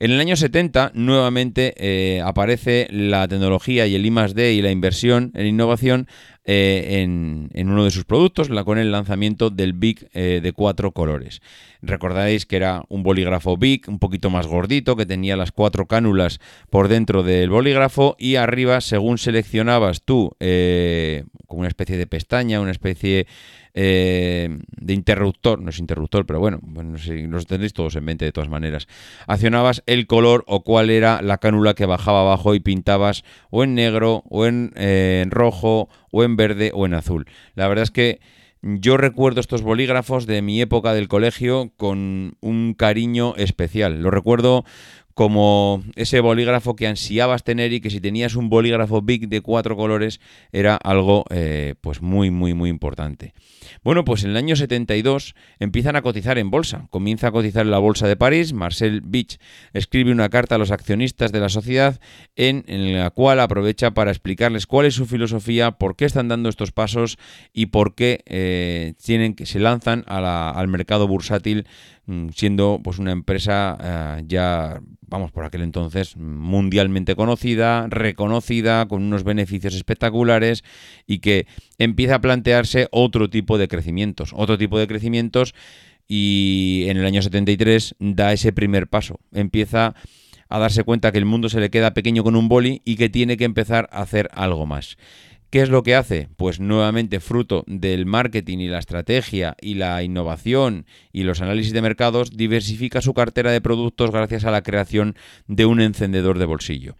En 0.00 0.10
el 0.10 0.20
año 0.20 0.36
70 0.36 0.92
nuevamente 0.94 1.74
eh, 1.76 2.20
aparece 2.22 2.88
la 2.90 3.28
tecnología 3.28 3.86
y 3.86 3.94
el 3.94 4.04
I+D 4.04 4.52
y 4.54 4.62
la 4.62 4.70
inversión 4.70 5.30
en 5.34 5.46
innovación 5.46 6.08
eh, 6.46 7.00
en, 7.02 7.68
uno 7.70 7.84
de 7.84 7.90
sus 7.90 8.04
productos, 8.04 8.50
la, 8.50 8.64
con 8.64 8.76
el 8.76 8.92
lanzamiento 8.92 9.48
del 9.48 9.72
Big 9.72 10.08
eh, 10.12 10.40
de 10.42 10.52
cuatro 10.52 10.92
colores. 10.92 11.40
Recordaréis 11.80 12.44
que 12.44 12.56
era 12.56 12.84
un 12.88 13.02
bolígrafo 13.02 13.56
Big, 13.56 13.88
un 13.88 13.98
poquito 13.98 14.28
más 14.28 14.46
gordito, 14.46 14.96
que 14.96 15.06
tenía 15.06 15.36
las 15.36 15.52
cuatro 15.52 15.86
cánulas 15.86 16.40
por 16.68 16.88
dentro 16.88 17.22
del 17.22 17.48
bolígrafo 17.48 18.16
y 18.18 18.36
arriba, 18.36 18.80
según 18.80 19.16
seleccionabas 19.16 20.02
tú, 20.02 20.36
como 21.46 21.60
una 21.60 21.68
especie 21.68 21.96
de 21.96 22.06
pestaña, 22.06 22.60
una 22.60 22.72
especie 22.72 23.26
eh, 23.74 24.58
de 24.68 24.92
interruptor, 24.94 25.60
no 25.60 25.70
es 25.70 25.80
interruptor, 25.80 26.26
pero 26.26 26.38
bueno, 26.38 26.60
bueno 26.62 26.92
no 26.92 26.98
sé, 26.98 27.26
los 27.26 27.46
tenéis 27.46 27.72
todos 27.72 27.96
en 27.96 28.04
mente 28.04 28.24
de 28.24 28.32
todas 28.32 28.48
maneras. 28.48 28.86
Accionabas 29.26 29.82
el 29.86 30.06
color 30.06 30.44
o 30.46 30.62
cuál 30.62 30.90
era 30.90 31.20
la 31.22 31.38
cánula 31.38 31.74
que 31.74 31.84
bajaba 31.84 32.20
abajo 32.20 32.54
y 32.54 32.60
pintabas 32.60 33.24
o 33.50 33.64
en 33.64 33.74
negro, 33.74 34.22
o 34.30 34.46
en, 34.46 34.72
eh, 34.76 35.22
en 35.24 35.30
rojo, 35.30 35.88
o 36.12 36.22
en 36.22 36.36
verde, 36.36 36.70
o 36.72 36.86
en 36.86 36.94
azul. 36.94 37.26
La 37.54 37.66
verdad 37.66 37.82
es 37.82 37.90
que 37.90 38.20
yo 38.62 38.96
recuerdo 38.96 39.40
estos 39.40 39.60
bolígrafos 39.60 40.26
de 40.26 40.40
mi 40.40 40.60
época 40.62 40.94
del 40.94 41.08
colegio 41.08 41.72
con 41.76 42.36
un 42.40 42.74
cariño 42.74 43.34
especial. 43.36 44.00
Lo 44.00 44.10
recuerdo 44.10 44.64
como 45.14 45.82
ese 45.94 46.20
bolígrafo 46.20 46.76
que 46.76 46.88
ansiabas 46.88 47.44
tener 47.44 47.72
y 47.72 47.80
que 47.80 47.90
si 47.90 48.00
tenías 48.00 48.34
un 48.34 48.50
bolígrafo 48.50 49.00
big 49.00 49.28
de 49.28 49.40
cuatro 49.40 49.76
colores 49.76 50.20
era 50.52 50.76
algo 50.76 51.24
eh, 51.30 51.74
pues 51.80 52.02
muy 52.02 52.30
muy 52.30 52.52
muy 52.52 52.68
importante. 52.68 53.32
Bueno, 53.82 54.04
pues 54.04 54.24
en 54.24 54.30
el 54.30 54.36
año 54.36 54.56
72 54.56 55.34
empiezan 55.58 55.96
a 55.96 56.02
cotizar 56.02 56.38
en 56.38 56.50
bolsa. 56.50 56.86
Comienza 56.90 57.28
a 57.28 57.32
cotizar 57.32 57.64
en 57.64 57.70
la 57.70 57.78
bolsa 57.78 58.08
de 58.08 58.16
París. 58.16 58.52
Marcel 58.52 59.00
Beach 59.02 59.38
escribe 59.72 60.12
una 60.12 60.28
carta 60.28 60.56
a 60.56 60.58
los 60.58 60.70
accionistas 60.70 61.32
de 61.32 61.40
la 61.40 61.48
sociedad 61.48 62.00
en, 62.36 62.64
la 62.94 63.10
cual 63.10 63.40
aprovecha 63.40 63.92
para 63.92 64.10
explicarles 64.10 64.66
cuál 64.66 64.86
es 64.86 64.94
su 64.94 65.06
filosofía, 65.06 65.72
por 65.72 65.96
qué 65.96 66.04
están 66.04 66.28
dando 66.28 66.48
estos 66.48 66.72
pasos 66.72 67.18
y 67.52 67.66
por 67.66 67.94
qué 67.94 68.22
eh, 68.26 68.94
tienen 69.02 69.34
que 69.34 69.46
se 69.46 69.60
lanzan 69.60 70.04
al 70.06 70.68
mercado 70.68 71.06
bursátil 71.06 71.66
siendo 72.34 72.80
pues 72.82 72.98
una 72.98 73.12
empresa 73.12 73.78
eh, 73.80 74.24
ya, 74.26 74.80
vamos, 75.02 75.32
por 75.32 75.44
aquel 75.44 75.62
entonces 75.62 76.16
mundialmente 76.16 77.16
conocida, 77.16 77.86
reconocida, 77.88 78.86
con 78.86 79.02
unos 79.02 79.24
beneficios 79.24 79.74
espectaculares 79.74 80.64
y 81.06 81.18
que 81.18 81.46
empieza 81.78 82.16
a 82.16 82.20
plantearse 82.20 82.88
otro 82.90 83.30
tipo 83.30 83.58
de 83.58 83.68
crecimientos, 83.68 84.32
otro 84.34 84.58
tipo 84.58 84.78
de 84.78 84.86
crecimientos 84.86 85.54
y 86.06 86.84
en 86.88 86.98
el 86.98 87.06
año 87.06 87.22
73 87.22 87.96
da 87.98 88.32
ese 88.32 88.52
primer 88.52 88.88
paso, 88.88 89.20
empieza 89.32 89.94
a 90.48 90.58
darse 90.58 90.84
cuenta 90.84 91.10
que 91.10 91.18
el 91.18 91.24
mundo 91.24 91.48
se 91.48 91.60
le 91.60 91.70
queda 91.70 91.94
pequeño 91.94 92.22
con 92.22 92.36
un 92.36 92.48
boli 92.48 92.82
y 92.84 92.96
que 92.96 93.08
tiene 93.08 93.36
que 93.36 93.44
empezar 93.44 93.88
a 93.90 94.02
hacer 94.02 94.28
algo 94.32 94.66
más. 94.66 94.96
¿Qué 95.54 95.62
es 95.62 95.70
lo 95.70 95.84
que 95.84 95.94
hace? 95.94 96.26
Pues 96.36 96.58
nuevamente 96.58 97.20
fruto 97.20 97.62
del 97.68 98.06
marketing 98.06 98.58
y 98.58 98.66
la 98.66 98.80
estrategia 98.80 99.54
y 99.60 99.74
la 99.74 100.02
innovación 100.02 100.84
y 101.12 101.22
los 101.22 101.42
análisis 101.42 101.72
de 101.72 101.80
mercados, 101.80 102.36
diversifica 102.36 103.00
su 103.00 103.14
cartera 103.14 103.52
de 103.52 103.60
productos 103.60 104.10
gracias 104.10 104.44
a 104.44 104.50
la 104.50 104.64
creación 104.64 105.14
de 105.46 105.64
un 105.64 105.80
encendedor 105.80 106.40
de 106.40 106.46
bolsillo. 106.46 106.96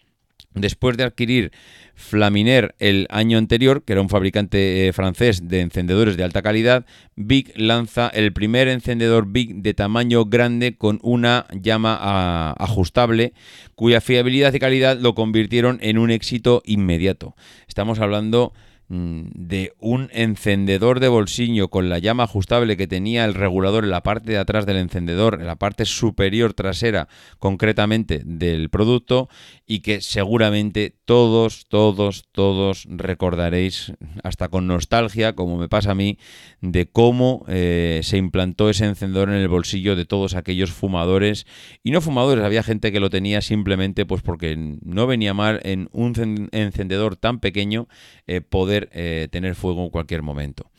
Después 0.55 0.97
de 0.97 1.03
adquirir 1.03 1.51
Flaminer 1.97 2.77
el 2.79 3.09
año 3.11 3.39
anterior, 3.39 3.83
que 3.85 3.93
era 3.93 4.03
un 4.03 4.09
fabricante 4.09 4.87
eh, 4.87 4.93
francés 4.93 5.49
de 5.49 5.61
encendedores 5.61 6.17
de 6.17 6.23
alta 6.23 6.43
calidad, 6.43 6.87
Big 7.17 7.53
lanza 7.57 8.09
el 8.09 8.33
primer 8.33 8.69
encendedor 8.69 9.27
Big 9.27 9.57
de 9.63 9.75
tamaño 9.75 10.25
grande 10.27 10.77
con 10.77 11.01
una 11.03 11.47
llama 11.61 11.99
ah, 12.01 12.55
ajustable, 12.59 13.33
cuya 13.75 14.01
fiabilidad 14.01 14.55
y 14.55 14.61
calidad 14.61 14.97
lo 14.99 15.17
convirtieron 15.17 15.79
en 15.83 15.99
un 15.99 16.11
éxito 16.11 16.63
inmediato. 16.65 17.35
Estamos 17.67 17.99
hablando 17.99 18.53
de 18.89 19.73
un 19.79 20.11
encendedor 20.13 21.01
de 21.01 21.09
bolsillo 21.09 21.69
con 21.69 21.89
la 21.89 21.99
llama 21.99 22.25
ajustable 22.25 22.77
que 22.77 22.87
tenía 22.87 23.25
el 23.25 23.35
regulador 23.35 23.85
en 23.85 23.91
la 23.91 24.03
parte 24.03 24.33
de 24.33 24.39
atrás 24.39 24.67
del 24.67 24.77
encendedor, 24.77 25.41
en 25.41 25.47
la 25.47 25.57
parte 25.57 25.85
superior 25.87 26.53
trasera 26.53 27.09
concretamente 27.39 28.23
del 28.25 28.69
producto 28.69 29.29
y 29.67 29.81
que 29.81 30.01
seguramente 30.03 30.95
todos, 31.05 31.67
todos, 31.69 32.25
todos 32.33 32.87
recordaréis 32.91 33.93
hasta 34.23 34.49
con 34.49 34.67
nostalgia, 34.67 35.35
como 35.35 35.57
me 35.57 35.69
pasa 35.69 35.93
a 35.93 35.95
mí, 35.95 36.19
de 36.61 36.87
cómo 36.87 37.45
eh, 37.49 38.01
se 38.03 38.19
implantó 38.19 38.69
ese 38.69 38.85
encendedor 38.85 39.31
en 39.31 39.37
el 39.37 39.49
bolsillo 39.49 39.97
de 39.97 40.05
todos 40.05 40.35
aquellos 40.35 40.73
fumadores. 40.73 41.47
Y 41.83 41.91
no 41.91 42.01
fumadores, 42.01 42.45
había 42.45 42.63
gente 42.63 42.93
que 42.93 43.01
lo 43.01 43.09
tenía 43.09 43.41
simplemente 43.41 44.05
pues 44.05 44.23
porque 44.23 44.57
no 44.57 45.07
venía 45.07 45.33
mal 45.33 45.61
en 45.63 45.89
un 45.93 46.49
encendedor 46.53 47.17
tan 47.17 47.41
pequeño 47.41 47.89
eh, 48.27 48.41
poder 48.41 48.74
eh, 48.93 49.29
tener 49.31 49.55
fuego 49.55 49.85
en 49.85 49.91
cualquier 49.91 50.23
momento. 50.23 50.71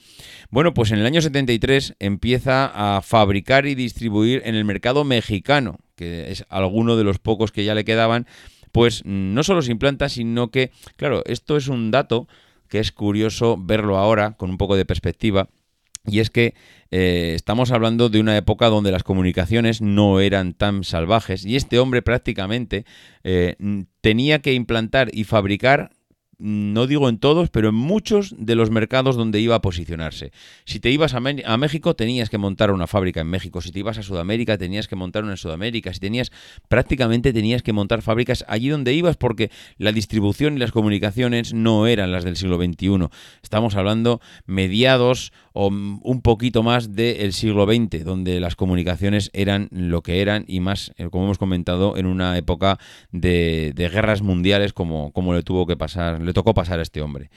Bueno, 0.50 0.74
pues 0.74 0.92
en 0.92 1.00
el 1.00 1.06
año 1.06 1.22
73 1.22 1.96
empieza 2.00 2.72
a 2.74 3.02
fabricar 3.02 3.66
y 3.66 3.76
distribuir 3.76 4.42
en 4.46 4.56
el 4.56 4.66
mercado 4.66 5.04
mexicano, 5.04 5.80
que 5.96 6.32
es 6.32 6.46
alguno 6.50 6.98
de 6.98 7.04
los 7.04 7.20
pocos 7.20 7.52
que 7.52 7.66
ya 7.66 7.76
le 7.76 7.86
quedaban, 7.86 8.28
pues 8.72 9.04
no 9.06 9.44
solo 9.44 9.62
se 9.62 9.72
implanta, 9.72 10.10
sino 10.10 10.52
que, 10.52 10.72
claro, 10.98 11.24
esto 11.26 11.58
es 11.58 11.68
un 11.68 11.92
dato 11.92 12.28
que 12.68 12.80
es 12.80 12.92
curioso 12.92 13.58
verlo 13.58 13.98
ahora 13.98 14.34
con 14.34 14.50
un 14.50 14.58
poco 14.58 14.76
de 14.76 14.86
perspectiva. 14.86 15.50
Y 16.08 16.20
es 16.20 16.30
que 16.30 16.54
eh, 16.92 17.34
estamos 17.36 17.72
hablando 17.72 18.10
de 18.10 18.20
una 18.20 18.38
época 18.38 18.68
donde 18.68 18.92
las 18.92 19.04
comunicaciones 19.04 19.82
no 19.82 20.20
eran 20.20 20.54
tan 20.54 20.84
salvajes 20.84 21.46
y 21.46 21.56
este 21.56 21.80
hombre 21.80 22.02
prácticamente 22.02 22.86
eh, 23.24 23.56
tenía 24.02 24.40
que 24.40 24.54
implantar 24.54 25.10
y 25.12 25.24
fabricar 25.24 25.92
no 26.38 26.88
digo 26.88 27.10
en 27.10 27.18
todos, 27.18 27.50
pero 27.50 27.70
en 27.70 27.76
muchos 27.76 28.36
de 28.38 28.56
los 28.56 28.70
mercados 28.70 29.16
donde 29.16 29.40
iba 29.40 29.56
a 29.56 29.62
posicionarse. 29.62 30.32
Si 30.66 30.80
te 30.80 30.92
ibas 30.92 31.14
a, 31.14 31.20
México, 31.20 31.96
tenías 31.96 32.30
que 32.30 32.38
montar 32.38 32.72
una 32.72 32.88
fábrica 32.88 33.22
en 33.22 33.28
México. 33.28 33.62
Si 33.62 33.72
te 33.72 33.80
ibas 33.80 33.98
a 33.98 34.04
Sudamérica, 34.04 34.58
tenías 34.58 34.88
que 34.88 34.96
montar 34.96 35.24
una 35.24 35.34
en 35.34 35.38
Sudamérica. 35.38 35.94
Si 35.94 36.00
tenías, 36.00 36.32
prácticamente 36.68 37.34
tenías 37.34 37.64
que 37.64 37.74
montar 37.74 38.02
fábricas 38.02 38.46
allí 38.48 38.70
donde 38.70 38.94
ibas 38.94 39.18
porque 39.18 39.52
la 39.78 39.92
distribución 39.92 40.56
y 40.56 40.60
las 40.60 40.72
comunicaciones 40.72 41.54
no 41.54 41.88
eran 41.88 42.12
las 42.12 42.24
del 42.24 42.36
siglo 42.36 42.58
XXI. 42.58 43.08
Estamos 43.42 43.76
hablando 43.76 44.22
mediados 44.46 45.32
o 45.54 45.68
un 45.68 46.22
poquito 46.22 46.64
más 46.64 46.96
del 46.96 47.32
siglo 47.32 47.66
XX, 47.66 48.04
donde 48.04 48.42
las 48.42 48.58
comunicaciones 48.58 49.32
eran 49.34 49.70
lo 49.72 50.02
que 50.02 50.22
eran 50.22 50.44
y 50.48 50.60
más, 50.60 50.92
eh, 50.98 51.08
como 51.10 51.24
hemos 51.24 51.38
comentado, 51.38 51.96
en 51.96 52.08
una 52.08 52.38
época 52.38 52.78
de, 53.12 53.74
guerras 53.76 54.22
mundiales 54.22 54.74
como, 54.74 55.12
como 55.12 55.34
le 55.34 55.44
tuvo 55.44 55.66
que 55.66 55.78
pasar, 55.78 56.20
le 56.26 56.34
tocó 56.34 56.54
pasar 56.54 56.80
a 56.80 56.82
este 56.82 57.02
hombre. 57.02 57.30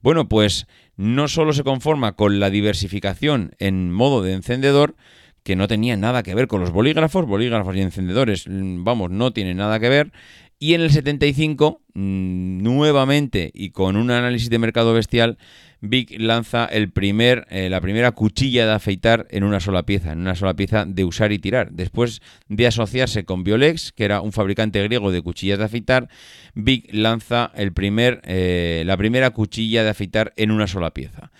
Bueno, 0.00 0.28
pues 0.28 0.66
no 0.96 1.28
solo 1.28 1.52
se 1.52 1.64
conforma 1.64 2.12
con 2.12 2.40
la 2.40 2.50
diversificación 2.50 3.54
en 3.58 3.92
modo 3.92 4.22
de 4.22 4.32
encendedor, 4.32 4.96
que 5.42 5.56
no 5.56 5.68
tenía 5.68 5.96
nada 5.96 6.22
que 6.22 6.34
ver 6.34 6.48
con 6.48 6.60
los 6.60 6.72
bolígrafos, 6.72 7.26
bolígrafos 7.26 7.76
y 7.76 7.80
encendedores, 7.80 8.48
mm, 8.48 8.82
vamos, 8.82 9.10
no 9.10 9.32
tienen 9.32 9.58
nada 9.58 9.78
que 9.78 9.88
ver, 9.88 10.12
y 10.58 10.74
en 10.74 10.80
el 10.80 10.90
75, 10.90 11.82
mm, 11.94 12.62
nuevamente 12.62 13.50
y 13.54 13.70
con 13.70 13.96
un 13.96 14.10
análisis 14.10 14.50
de 14.50 14.58
mercado 14.58 14.94
bestial, 14.94 15.38
Vic 15.88 16.14
lanza 16.18 16.66
el 16.66 16.90
primer, 16.90 17.46
eh, 17.50 17.68
la 17.68 17.80
primera 17.80 18.12
cuchilla 18.12 18.66
de 18.66 18.72
afeitar 18.72 19.26
en 19.30 19.44
una 19.44 19.60
sola 19.60 19.84
pieza, 19.84 20.12
en 20.12 20.20
una 20.20 20.34
sola 20.34 20.54
pieza 20.54 20.84
de 20.84 21.04
usar 21.04 21.32
y 21.32 21.38
tirar. 21.38 21.72
Después 21.72 22.20
de 22.48 22.66
asociarse 22.66 23.24
con 23.24 23.44
Biolex, 23.44 23.92
que 23.92 24.04
era 24.04 24.20
un 24.20 24.32
fabricante 24.32 24.82
griego 24.82 25.10
de 25.10 25.22
cuchillas 25.22 25.58
de 25.58 25.64
afeitar, 25.64 26.08
Vic 26.54 26.88
lanza 26.92 27.52
el 27.54 27.72
primer, 27.72 28.20
eh, 28.24 28.82
la 28.86 28.96
primera 28.96 29.30
cuchilla 29.30 29.82
de 29.82 29.90
afeitar 29.90 30.32
en 30.36 30.50
una 30.50 30.66
sola 30.66 30.92
pieza 30.92 31.30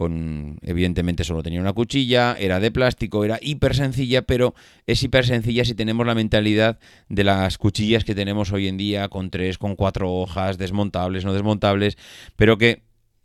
con 0.00 0.56
evidentemente 0.62 1.24
solo 1.24 1.42
tenía 1.42 1.60
una 1.60 1.74
cuchilla, 1.74 2.34
era 2.38 2.58
de 2.58 2.70
plástico, 2.70 3.22
era 3.22 3.38
hiper 3.42 3.76
sencilla, 3.76 4.22
pero 4.22 4.54
es 4.86 5.02
hiper 5.02 5.26
sencilla 5.26 5.62
si 5.66 5.74
tenemos 5.74 6.06
la 6.06 6.14
mentalidad 6.14 6.78
de 7.10 7.22
las 7.22 7.58
cuchillas 7.58 8.02
que 8.02 8.14
tenemos 8.14 8.50
hoy 8.50 8.66
en 8.66 8.78
día 8.78 9.08
con 9.08 9.28
tres, 9.28 9.58
con 9.58 9.76
cuatro 9.76 10.10
hojas, 10.10 10.56
desmontables, 10.56 11.26
no 11.26 11.34
desmontables, 11.34 11.98
pero 12.36 12.56
que 12.56 12.80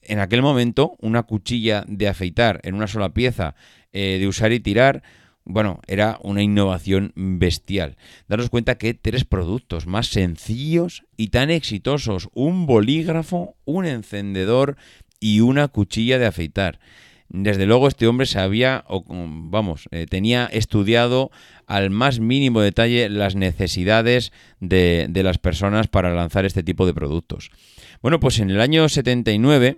en 0.08 0.20
aquel 0.20 0.42
momento 0.42 0.96
una 1.00 1.24
cuchilla 1.24 1.84
de 1.88 2.08
afeitar 2.08 2.60
en 2.64 2.76
una 2.76 2.88
sola 2.88 3.14
pieza, 3.14 3.56
eh, 3.94 4.18
de 4.20 4.28
usar 4.28 4.52
y 4.52 4.60
tirar, 4.60 5.04
bueno, 5.46 5.80
era 5.88 6.20
una 6.24 6.42
innovación 6.42 7.14
bestial. 7.16 7.98
Daros 8.28 8.50
cuenta 8.50 8.78
que 8.78 8.94
tres 8.94 9.26
productos 9.26 9.86
más 9.86 10.08
sencillos 10.08 11.04
y 11.18 11.28
tan 11.28 11.52
exitosos, 11.52 12.30
un 12.34 12.66
bolígrafo, 12.66 13.56
un 13.64 13.86
encendedor 13.86 14.76
y 15.20 15.42
una 15.42 15.68
cuchilla 15.68 16.18
de 16.18 16.26
afeitar. 16.26 16.80
Desde 17.30 17.66
luego 17.66 17.88
este 17.88 18.08
hombre 18.08 18.28
sabía, 18.28 18.86
o, 18.88 19.04
vamos, 19.08 19.88
eh, 19.92 20.06
tenía 20.08 20.46
estudiado 20.46 21.32
al 21.66 21.90
más 21.90 22.20
mínimo 22.20 22.62
detalle 22.62 23.10
las 23.10 23.36
necesidades 23.36 24.32
de, 24.60 25.08
de 25.10 25.24
las 25.24 25.38
personas 25.38 25.88
para 25.88 26.14
lanzar 26.14 26.46
este 26.46 26.64
tipo 26.64 26.86
de 26.86 26.94
productos. 26.94 27.50
Bueno, 28.02 28.20
pues 28.20 28.40
en 28.40 28.52
el 28.52 28.62
año 28.62 28.88
79 28.88 29.78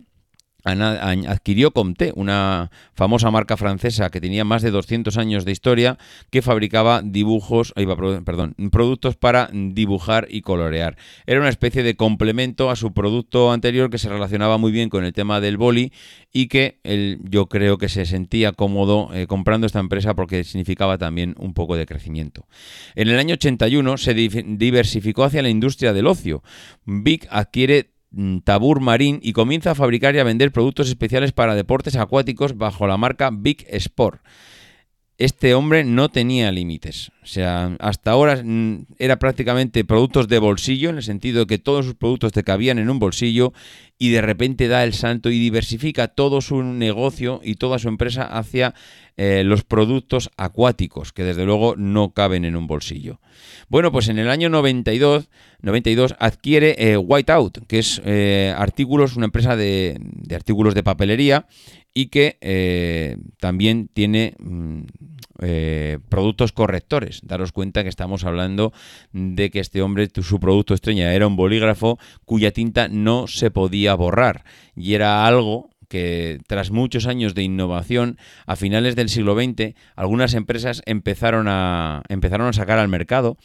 adquirió 0.67 1.71
Comté, 1.71 2.11
una 2.15 2.71
famosa 2.93 3.31
marca 3.31 3.57
francesa 3.57 4.09
que 4.09 4.21
tenía 4.21 4.45
más 4.45 4.61
de 4.61 4.71
200 4.71 5.17
años 5.17 5.45
de 5.45 5.51
historia, 5.51 5.97
que 6.29 6.41
fabricaba 6.41 7.01
dibujos, 7.03 7.73
perdón, 8.25 8.55
productos 8.71 9.15
para 9.15 9.49
dibujar 9.51 10.27
y 10.29 10.41
colorear. 10.41 10.97
Era 11.25 11.39
una 11.39 11.49
especie 11.49 11.83
de 11.83 11.95
complemento 11.95 12.69
a 12.69 12.75
su 12.75 12.93
producto 12.93 13.51
anterior 13.51 13.89
que 13.89 13.97
se 13.97 14.09
relacionaba 14.09 14.57
muy 14.57 14.71
bien 14.71 14.89
con 14.89 15.03
el 15.03 15.13
tema 15.13 15.39
del 15.41 15.57
boli 15.57 15.91
y 16.31 16.47
que 16.47 16.79
él, 16.83 17.19
yo 17.23 17.47
creo 17.47 17.77
que 17.77 17.89
se 17.89 18.05
sentía 18.05 18.51
cómodo 18.51 19.09
eh, 19.13 19.27
comprando 19.27 19.67
esta 19.67 19.79
empresa 19.79 20.13
porque 20.15 20.43
significaba 20.43 20.97
también 20.97 21.35
un 21.37 21.53
poco 21.53 21.75
de 21.75 21.85
crecimiento. 21.85 22.47
En 22.95 23.07
el 23.07 23.19
año 23.19 23.33
81 23.33 23.97
se 23.97 24.13
diversificó 24.13 25.23
hacia 25.23 25.41
la 25.41 25.49
industria 25.49 25.93
del 25.93 26.07
ocio. 26.07 26.43
Vic 26.85 27.27
adquiere 27.29 27.96
Tabur 28.43 28.79
Marine 28.79 29.19
y 29.21 29.33
comienza 29.33 29.71
a 29.71 29.75
fabricar 29.75 30.15
y 30.15 30.19
a 30.19 30.23
vender 30.23 30.51
productos 30.51 30.87
especiales 30.87 31.31
para 31.31 31.55
deportes 31.55 31.95
acuáticos 31.95 32.57
bajo 32.57 32.87
la 32.87 32.97
marca 32.97 33.29
Big 33.31 33.65
Sport. 33.69 34.21
Este 35.17 35.55
hombre 35.55 35.83
no 35.83 36.09
tenía 36.09 36.51
límites. 36.51 37.11
O 37.23 37.25
sea, 37.25 37.75
hasta 37.79 38.11
ahora 38.11 38.39
mm, 38.43 38.85
era 38.99 39.17
prácticamente 39.17 39.83
productos 39.83 40.27
de 40.27 40.37
bolsillo, 40.37 40.89
en 40.89 40.97
el 40.97 41.03
sentido 41.03 41.41
de 41.41 41.47
que 41.47 41.57
todos 41.57 41.85
sus 41.85 41.95
productos 41.95 42.33
te 42.33 42.43
cabían 42.43 42.77
en 42.77 42.89
un 42.89 42.99
bolsillo 42.99 43.51
y 43.97 44.11
de 44.11 44.21
repente 44.21 44.67
da 44.67 44.83
el 44.83 44.93
salto 44.93 45.31
y 45.31 45.39
diversifica 45.39 46.07
todo 46.07 46.39
su 46.39 46.61
negocio 46.61 47.41
y 47.43 47.55
toda 47.55 47.79
su 47.79 47.87
empresa 47.87 48.23
hacia 48.23 48.75
eh, 49.17 49.43
los 49.43 49.63
productos 49.63 50.29
acuáticos, 50.37 51.11
que 51.13 51.23
desde 51.23 51.45
luego 51.45 51.75
no 51.75 52.11
caben 52.11 52.45
en 52.45 52.55
un 52.55 52.67
bolsillo. 52.67 53.19
Bueno, 53.67 53.91
pues 53.91 54.09
en 54.09 54.19
el 54.19 54.29
año 54.29 54.49
92, 54.49 55.29
92 55.61 56.15
adquiere 56.19 56.75
eh, 56.77 56.97
Whiteout, 56.97 57.65
que 57.65 57.79
es 57.79 57.99
eh, 58.05 58.53
artículos, 58.55 59.15
una 59.15 59.25
empresa 59.25 59.55
de, 59.55 59.99
artículos 60.33 60.75
de 60.75 60.83
papelería 60.83 61.47
y 61.97 62.09
que 62.09 63.17
también 63.39 63.89
tiene 63.91 64.35
mm, 64.37 64.81
productos 66.09 66.51
correctores. 66.51 67.21
Daros 67.23 67.51
cuenta 67.51 67.81
que 67.81 67.89
estamos 67.89 68.23
hablando 68.23 68.71
de 69.13 69.49
que 69.49 69.59
este 69.59 69.81
hombre, 69.81 70.07
su 70.21 70.39
producto 70.39 70.75
estrella 70.75 71.15
era 71.15 71.25
un 71.25 71.35
bolígrafo 71.35 71.97
cuya 72.23 72.51
tinta 72.51 72.87
no 72.87 73.25
se 73.25 73.49
podía 73.49 73.95
borrar 73.95 74.43
y 74.75 74.93
era 74.93 75.25
algo 75.25 75.71
que 75.87 76.39
tras 76.45 76.69
muchos 76.69 77.07
años 77.07 77.33
de 77.33 77.41
innovación, 77.41 78.19
a 78.45 78.55
finales 78.55 78.95
del 78.95 79.09
siglo 79.09 79.35
XX, 79.35 79.73
algunas 79.95 80.35
empresas 80.35 80.83
empezaron 80.85 81.47
a, 81.47 82.03
empezaron 82.09 82.45
a 82.45 82.53
sacar 82.53 82.77
al 82.77 82.89
mercado 82.89 83.37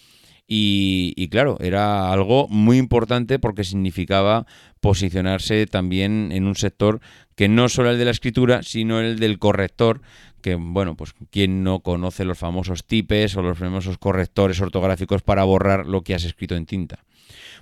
y, 0.54 1.28
claro, 1.28 1.56
era 1.60 2.12
algo 2.12 2.46
muy 2.48 2.76
importante 2.76 3.38
porque 3.38 3.64
significaba 3.64 4.44
posicionarse 4.80 5.66
también 5.66 6.30
en 6.30 6.46
un 6.46 6.56
sector 6.56 7.00
que 7.36 7.48
no 7.48 7.70
solo 7.70 7.90
el 7.90 7.96
de 7.96 8.04
la 8.04 8.10
escritura, 8.10 8.62
sino 8.62 9.00
el 9.00 9.18
del 9.18 9.38
corrector, 9.38 10.02
que 10.42 10.56
bueno, 10.56 10.94
pues 10.94 11.14
quien 11.30 11.64
no 11.64 11.80
conoce 11.80 12.26
los 12.26 12.36
famosos 12.36 12.84
tipes 12.84 13.34
o 13.36 13.42
los 13.42 13.56
famosos 13.56 13.96
correctores 13.96 14.60
ortográficos 14.60 15.22
para 15.22 15.44
borrar 15.44 15.86
lo 15.86 16.02
que 16.02 16.14
has 16.14 16.24
escrito 16.24 16.54
en 16.54 16.66
tinta. 16.66 17.02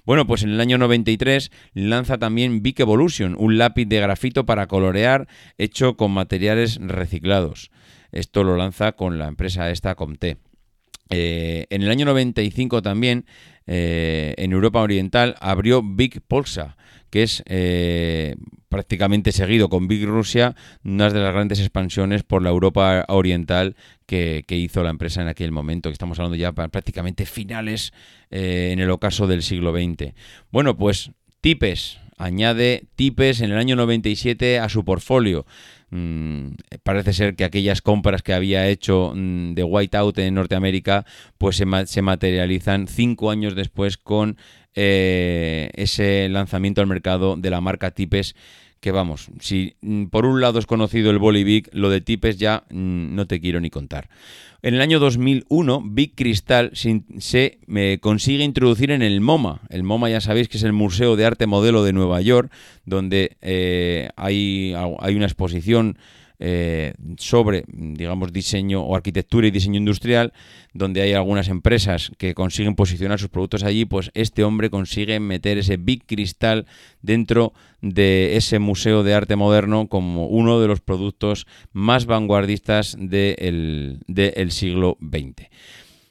Bueno, 0.05 0.27
pues 0.27 0.43
en 0.43 0.51
el 0.51 0.61
año 0.61 0.77
93 0.77 1.53
lanza 1.75 2.19
también 2.19 2.61
Vic 2.61 2.81
Evolution, 2.81 3.37
un 3.39 3.57
lápiz 3.57 3.87
de 3.87 4.01
grafito 4.01 4.47
para 4.47 4.67
colorear 4.67 5.29
hecho 5.59 5.97
con 5.97 6.11
materiales 6.11 6.81
reciclados. 6.81 7.71
Esto 8.11 8.43
lo 8.43 8.57
lanza 8.57 8.93
con 8.93 9.17
la 9.17 9.29
empresa 9.29 9.71
esta 9.71 9.95
Comté. 9.95 10.39
Eh, 11.11 11.67
en 11.71 11.83
el 11.83 11.91
año 11.91 12.07
95 12.07 12.83
también, 12.83 13.27
eh, 13.67 14.35
en 14.39 14.53
Europa 14.53 14.81
Oriental, 14.81 15.35
abrió 15.41 15.83
Big 15.83 16.21
Polsa, 16.23 16.77
que 17.11 17.25
es 17.25 17.43
eh, 17.47 18.37
prácticamente 18.69 19.33
seguido 19.33 19.69
con 19.69 19.89
Big 19.89 20.07
Rusia, 20.07 20.55
una 20.85 21.11
de 21.11 21.21
las 21.21 21.33
grandes 21.33 21.59
expansiones 21.59 22.23
por 22.23 22.43
la 22.43 22.51
Europa 22.51 23.05
Oriental 23.09 23.77
que, 24.07 24.45
hizo 24.49 24.83
la 24.83 24.91
empresa 24.91 25.21
en 25.21 25.29
aquel 25.29 25.51
momento, 25.51 25.89
que 25.89 25.95
estamos 25.95 26.19
hablando 26.19 26.37
ya 26.37 26.53
prácticamente 26.53 27.27
finales 27.27 27.93
en 28.31 28.79
el 28.79 28.91
ocaso 28.91 29.27
del 29.27 29.43
siglo 29.43 29.73
XX. 29.73 30.15
Bueno, 30.51 30.77
pues 30.77 31.11
Tipes, 31.41 31.99
añade 32.21 32.85
Tipes 32.97 33.41
en 33.41 33.51
el 33.51 33.59
año 33.59 33.77
97 33.77 34.59
a 34.59 34.69
su 34.69 34.85
portfolio. 34.85 35.47
Mm, 35.91 36.53
parece 36.85 37.13
ser 37.13 37.35
que 37.35 37.45
aquellas 37.45 37.83
compras 37.83 38.23
que 38.23 38.33
había 38.33 38.69
hecho 38.69 39.13
mm, 39.15 39.55
de 39.55 39.65
Whiteout 39.65 40.19
en 40.19 40.35
Norteamérica 40.35 41.05
pues 41.37 41.57
se, 41.57 42.03
materializan 42.03 42.87
cinco 42.87 43.31
años 43.31 43.57
después 43.57 43.97
con 43.97 44.37
eh, 44.75 45.71
ese 45.75 46.29
lanzamiento 46.29 46.81
al 46.81 46.87
mercado 46.87 47.37
de 47.37 47.51
la 47.51 47.61
marca 47.61 47.91
Tipes 47.91 48.37
que 48.81 48.93
vamos, 48.93 49.29
si 49.41 49.77
mm, 49.83 50.07
por 50.07 50.27
un 50.27 50.41
lado 50.41 50.59
es 50.59 50.67
conocido 50.67 51.11
el 51.11 51.19
Bolivic, 51.19 51.69
lo 51.73 51.91
de 51.91 52.01
Tipes 52.01 52.39
ya 52.39 52.65
no 52.71 53.27
te 53.27 53.41
quiero 53.41 53.61
ni 53.61 53.71
contar. 53.71 54.09
En 54.63 54.75
el 54.75 54.83
año 54.83 54.99
2001, 54.99 55.83
Big 55.87 56.15
Crystal 56.15 56.71
se, 56.75 57.59
eh, 57.75 57.99
consigue 58.01 58.45
introducir 58.45 58.91
en 58.91 59.01
el 59.01 59.21
MoMA. 59.23 59.63
El 59.71 59.85
MoMA 59.85 60.11
ya 60.11 60.21
sabéis 60.21 60.49
que 60.49 60.59
es 60.59 60.65
el 60.65 60.75
Museo 60.75 61.17
de 61.17 61.25
Arte 61.25 61.47
Modelo 61.47 61.83
de 61.83 61.95
Nueva 61.95 62.21
York, 62.21 62.53
donde 62.85 63.39
eh, 63.41 64.11
hay, 64.17 64.75
hay 65.01 65.15
una 65.15 65.25
exposición 65.25 65.97
eh, 66.43 66.95
sobre, 67.19 67.65
digamos, 67.69 68.33
diseño 68.33 68.81
o 68.83 68.97
arquitectura 68.97 69.47
y 69.47 69.51
diseño 69.51 69.79
industrial, 69.79 70.33
donde 70.73 71.03
hay 71.03 71.13
algunas 71.13 71.49
empresas 71.49 72.11
que 72.17 72.35
consiguen 72.35 72.75
posicionar 72.75 73.19
sus 73.19 73.29
productos 73.29 73.63
allí, 73.63 73.85
pues 73.85 74.11
este 74.15 74.43
hombre 74.43 74.71
consigue 74.71 75.21
meter 75.21 75.59
ese 75.59 75.77
Big 75.77 76.07
Cristal 76.07 76.67
dentro 77.03 77.53
de 77.83 78.37
ese 78.37 78.59
museo 78.59 79.03
de 79.03 79.15
arte 79.15 79.37
moderno 79.37 79.89
como 79.89 80.27
uno 80.27 80.61
de 80.61 80.69
los 80.69 80.81
productos 80.81 81.47
más 81.73 82.07
vanguardistas 82.07 82.97
del 82.99 84.01
siglo 84.51 84.97
XX. 85.01 85.49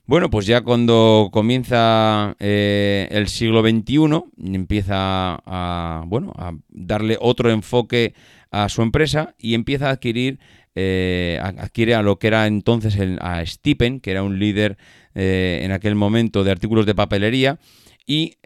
Bueno, 0.10 0.32
pues 0.32 0.48
ya 0.48 0.62
cuando 0.62 1.30
comienza 1.32 2.36
eh, 2.40 3.08
el 3.12 3.28
siglo 3.28 3.62
XXI, 3.62 4.56
empieza 4.56 5.40
a, 5.46 6.04
bueno, 6.08 6.34
a 6.36 6.54
darle 6.70 7.16
otro 7.22 7.52
enfoque 7.52 8.16
a 8.52 8.70
su 8.70 8.82
empresa 8.82 9.36
y 9.38 9.54
empieza 9.54 9.88
a 9.88 9.92
adquirir 9.92 10.40
eh, 10.76 11.40
adquiere 11.42 11.96
a 11.96 12.02
lo 12.02 12.20
que 12.20 12.28
era 12.28 12.48
entonces 12.48 12.96
el, 12.96 13.18
a 13.22 13.46
Stipen, 13.46 14.00
que 14.00 14.12
era 14.12 14.24
un 14.24 14.40
líder 14.40 14.78
eh, 15.14 15.62
en 15.64 15.72
aquel 15.72 15.96
momento 15.96 16.44
de 16.44 16.52
artículos 16.52 16.86
de 16.86 16.96
papelería, 16.96 17.60
y 18.06 18.38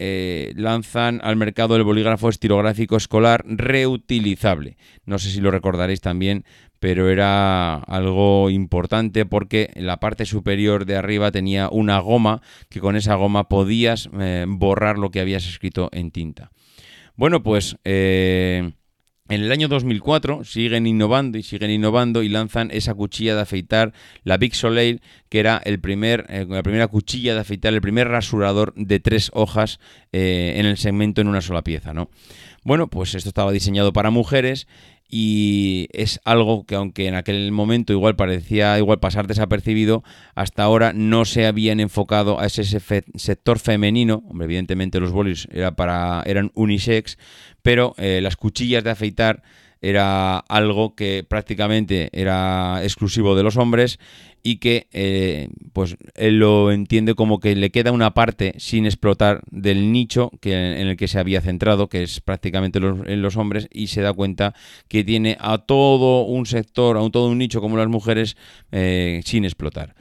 lanzan 0.55 1.21
al 1.23 1.37
mercado 1.37 1.77
el 1.77 1.83
bolígrafo 1.83 2.27
estilográfico 2.27 2.97
escolar 2.97 3.45
reutilizable. 3.45 4.75
No 5.05 5.19
sé 5.19 5.29
si 5.29 5.39
lo 5.39 5.51
recordaréis 5.51 6.01
también, 6.01 6.43
pero 6.83 7.09
era 7.09 7.75
algo 7.75 8.49
importante 8.49 9.25
porque 9.25 9.69
en 9.73 9.87
la 9.87 10.01
parte 10.01 10.25
superior 10.25 10.85
de 10.85 10.97
arriba 10.97 11.31
tenía 11.31 11.69
una 11.69 11.99
goma 11.99 12.41
que 12.67 12.81
con 12.81 12.97
esa 12.97 13.15
goma 13.15 13.47
podías 13.47 14.09
eh, 14.19 14.43
borrar 14.49 14.97
lo 14.97 15.09
que 15.09 15.21
habías 15.21 15.47
escrito 15.47 15.87
en 15.93 16.11
tinta. 16.11 16.51
Bueno, 17.15 17.41
pues 17.41 17.77
eh, 17.85 18.73
en 19.33 19.43
el 19.43 19.51
año 19.51 19.67
2004 19.67 20.43
siguen 20.43 20.87
innovando 20.87 21.37
y 21.37 21.43
siguen 21.43 21.71
innovando 21.71 22.23
y 22.23 22.29
lanzan 22.29 22.69
esa 22.71 22.93
cuchilla 22.93 23.35
de 23.35 23.41
afeitar, 23.41 23.93
la 24.23 24.37
Big 24.37 24.55
Soleil, 24.55 25.01
que 25.29 25.39
era 25.39 25.61
el 25.63 25.79
primer, 25.79 26.25
eh, 26.29 26.45
la 26.47 26.63
primera 26.63 26.87
cuchilla 26.87 27.33
de 27.33 27.41
afeitar, 27.41 27.73
el 27.73 27.81
primer 27.81 28.07
rasurador 28.07 28.73
de 28.75 28.99
tres 28.99 29.31
hojas 29.33 29.79
en 30.11 30.65
el 30.65 30.77
segmento 30.77 31.21
en 31.21 31.27
una 31.27 31.41
sola 31.41 31.63
pieza, 31.63 31.93
¿no? 31.93 32.09
Bueno, 32.63 32.87
pues 32.87 33.13
esto 33.15 33.29
estaba 33.29 33.51
diseñado 33.51 33.91
para 33.91 34.09
mujeres 34.09 34.67
y 35.15 35.89
es 35.93 36.19
algo 36.25 36.65
que 36.65 36.73
aunque 36.73 37.05
en 37.05 37.13
aquel 37.13 37.51
momento 37.51 37.93
igual 37.93 38.15
parecía 38.15 38.79
igual 38.79 38.99
pasar 38.99 39.27
desapercibido, 39.27 40.03
hasta 40.33 40.63
ahora 40.63 40.91
no 40.91 41.25
se 41.25 41.45
habían 41.45 41.79
enfocado 41.79 42.39
a 42.39 42.47
ese 42.47 42.63
sector 42.63 43.59
femenino, 43.59 44.23
hombre, 44.27 44.45
evidentemente 44.45 44.99
los 44.99 45.11
bolis 45.11 45.47
era 45.51 45.75
para, 45.75 46.23
eran 46.25 46.49
unisex, 46.55 47.19
pero 47.61 47.93
eh, 47.99 48.21
las 48.23 48.37
cuchillas 48.37 48.83
de 48.83 48.89
afeitar 48.89 49.43
era 49.81 50.39
algo 50.39 50.95
que 50.95 51.23
prácticamente 51.23 52.09
era 52.11 52.79
exclusivo 52.81 53.35
de 53.35 53.43
los 53.43 53.55
hombres 53.55 53.99
y 54.43 54.57
que 54.57 54.87
eh, 54.91 55.47
pues 55.71 55.95
él 56.15 56.39
lo 56.39 56.71
entiende 56.71 57.15
como 57.15 57.39
que 57.39 57.55
le 57.55 57.71
queda 57.71 57.93
una 57.93 58.13
parte 58.13 58.53
sin 58.57 58.85
explotar 58.85 59.41
del 59.49 59.93
nicho 59.93 60.31
que, 60.41 60.53
en 60.53 60.87
el 60.87 60.97
que 60.97 61.07
se 61.07 61.17
había 61.17 61.39
centrado, 61.39 61.87
que 61.87 62.03
es 62.03 62.19
prácticamente 62.19 62.81
los, 62.81 63.07
en 63.07 63.21
los 63.21 63.37
hombres, 63.37 63.69
y 63.71 63.87
se 63.87 64.01
da 64.01 64.11
cuenta 64.11 64.53
que 64.89 65.05
tiene 65.05 65.37
a 65.39 65.59
todo 65.59 66.25
un 66.25 66.45
sector, 66.45 66.97
a 66.97 67.09
todo 67.09 67.29
un 67.29 67.37
nicho 67.37 67.61
como 67.61 67.77
las 67.77 67.87
mujeres 67.87 68.35
eh, 68.73 69.21
sin 69.23 69.45
explotar. 69.45 69.95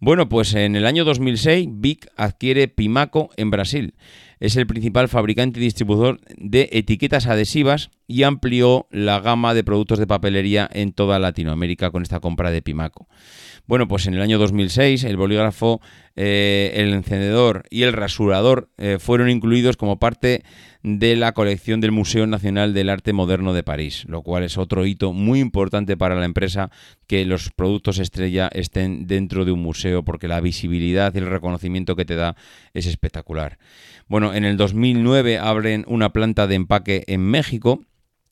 Bueno, 0.00 0.28
pues 0.28 0.54
en 0.54 0.76
el 0.76 0.86
año 0.86 1.04
2006 1.04 1.68
Vic 1.72 2.08
adquiere 2.16 2.68
Pimaco 2.68 3.30
en 3.36 3.50
Brasil. 3.50 3.94
Es 4.40 4.56
el 4.56 4.66
principal 4.66 5.08
fabricante 5.08 5.58
y 5.58 5.62
distribuidor 5.62 6.20
de 6.36 6.68
etiquetas 6.72 7.26
adhesivas 7.26 7.90
y 8.06 8.22
amplió 8.22 8.86
la 8.90 9.20
gama 9.20 9.54
de 9.54 9.64
productos 9.64 9.98
de 9.98 10.06
papelería 10.06 10.68
en 10.72 10.92
toda 10.92 11.18
Latinoamérica 11.18 11.90
con 11.90 12.02
esta 12.02 12.20
compra 12.20 12.50
de 12.50 12.62
Pimaco. 12.62 13.08
Bueno, 13.66 13.86
pues 13.86 14.06
en 14.06 14.14
el 14.14 14.22
año 14.22 14.38
2006 14.38 15.04
el 15.04 15.16
bolígrafo, 15.16 15.80
eh, 16.16 16.72
el 16.74 16.94
encendedor 16.94 17.64
y 17.68 17.82
el 17.82 17.92
rasurador 17.92 18.70
eh, 18.78 18.98
fueron 18.98 19.28
incluidos 19.28 19.76
como 19.76 19.98
parte 19.98 20.42
de 20.82 21.16
la 21.16 21.32
colección 21.32 21.80
del 21.80 21.92
Museo 21.92 22.26
Nacional 22.26 22.72
del 22.72 22.88
Arte 22.88 23.12
Moderno 23.12 23.52
de 23.52 23.62
París, 23.62 24.04
lo 24.08 24.22
cual 24.22 24.44
es 24.44 24.58
otro 24.58 24.86
hito 24.86 25.12
muy 25.12 25.40
importante 25.40 25.96
para 25.96 26.14
la 26.14 26.24
empresa 26.24 26.70
que 27.06 27.24
los 27.24 27.50
productos 27.50 27.98
estrella 27.98 28.48
estén 28.52 29.06
dentro 29.06 29.44
de 29.44 29.52
un 29.52 29.60
museo 29.60 30.04
porque 30.04 30.28
la 30.28 30.40
visibilidad 30.40 31.14
y 31.14 31.18
el 31.18 31.26
reconocimiento 31.26 31.96
que 31.96 32.04
te 32.04 32.14
da 32.14 32.36
es 32.74 32.86
espectacular. 32.86 33.58
Bueno, 34.06 34.34
en 34.34 34.44
el 34.44 34.56
2009 34.56 35.38
abren 35.38 35.84
una 35.88 36.12
planta 36.12 36.46
de 36.46 36.54
empaque 36.54 37.04
en 37.08 37.22
México 37.22 37.80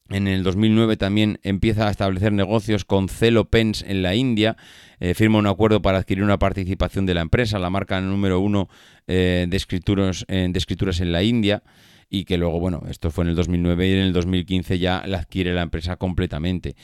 en 0.08 0.28
el 0.28 0.44
2009 0.44 0.96
también 0.96 1.40
empieza 1.42 1.88
a 1.88 1.90
establecer 1.90 2.32
negocios 2.32 2.84
con 2.84 3.08
Celo 3.08 3.46
Pens 3.46 3.84
en 3.86 4.02
la 4.02 4.14
India. 4.14 4.56
Eh, 5.00 5.14
firma 5.14 5.38
un 5.38 5.48
acuerdo 5.48 5.82
para 5.82 5.98
adquirir 5.98 6.22
una 6.22 6.38
participación 6.38 7.06
de 7.06 7.14
la 7.14 7.22
empresa, 7.22 7.58
la 7.58 7.70
marca 7.70 8.00
número 8.00 8.38
uno 8.38 8.68
eh, 9.08 9.46
de, 9.48 9.48
de 9.48 10.58
escrituras 10.58 11.00
en 11.00 11.12
la 11.12 11.22
India 11.24 11.62
y 12.08 12.24
que 12.24 12.38
luego, 12.38 12.60
bueno, 12.60 12.82
esto 12.88 13.10
fue 13.10 13.24
en 13.24 13.30
el 13.30 13.36
2009 13.36 13.88
y 13.88 13.92
en 13.92 13.98
el 13.98 14.12
2015 14.12 14.78
ya 14.78 15.02
la 15.06 15.18
adquiere 15.18 15.52
la 15.54 15.62
empresa 15.62 15.96
completamente. 15.96 16.76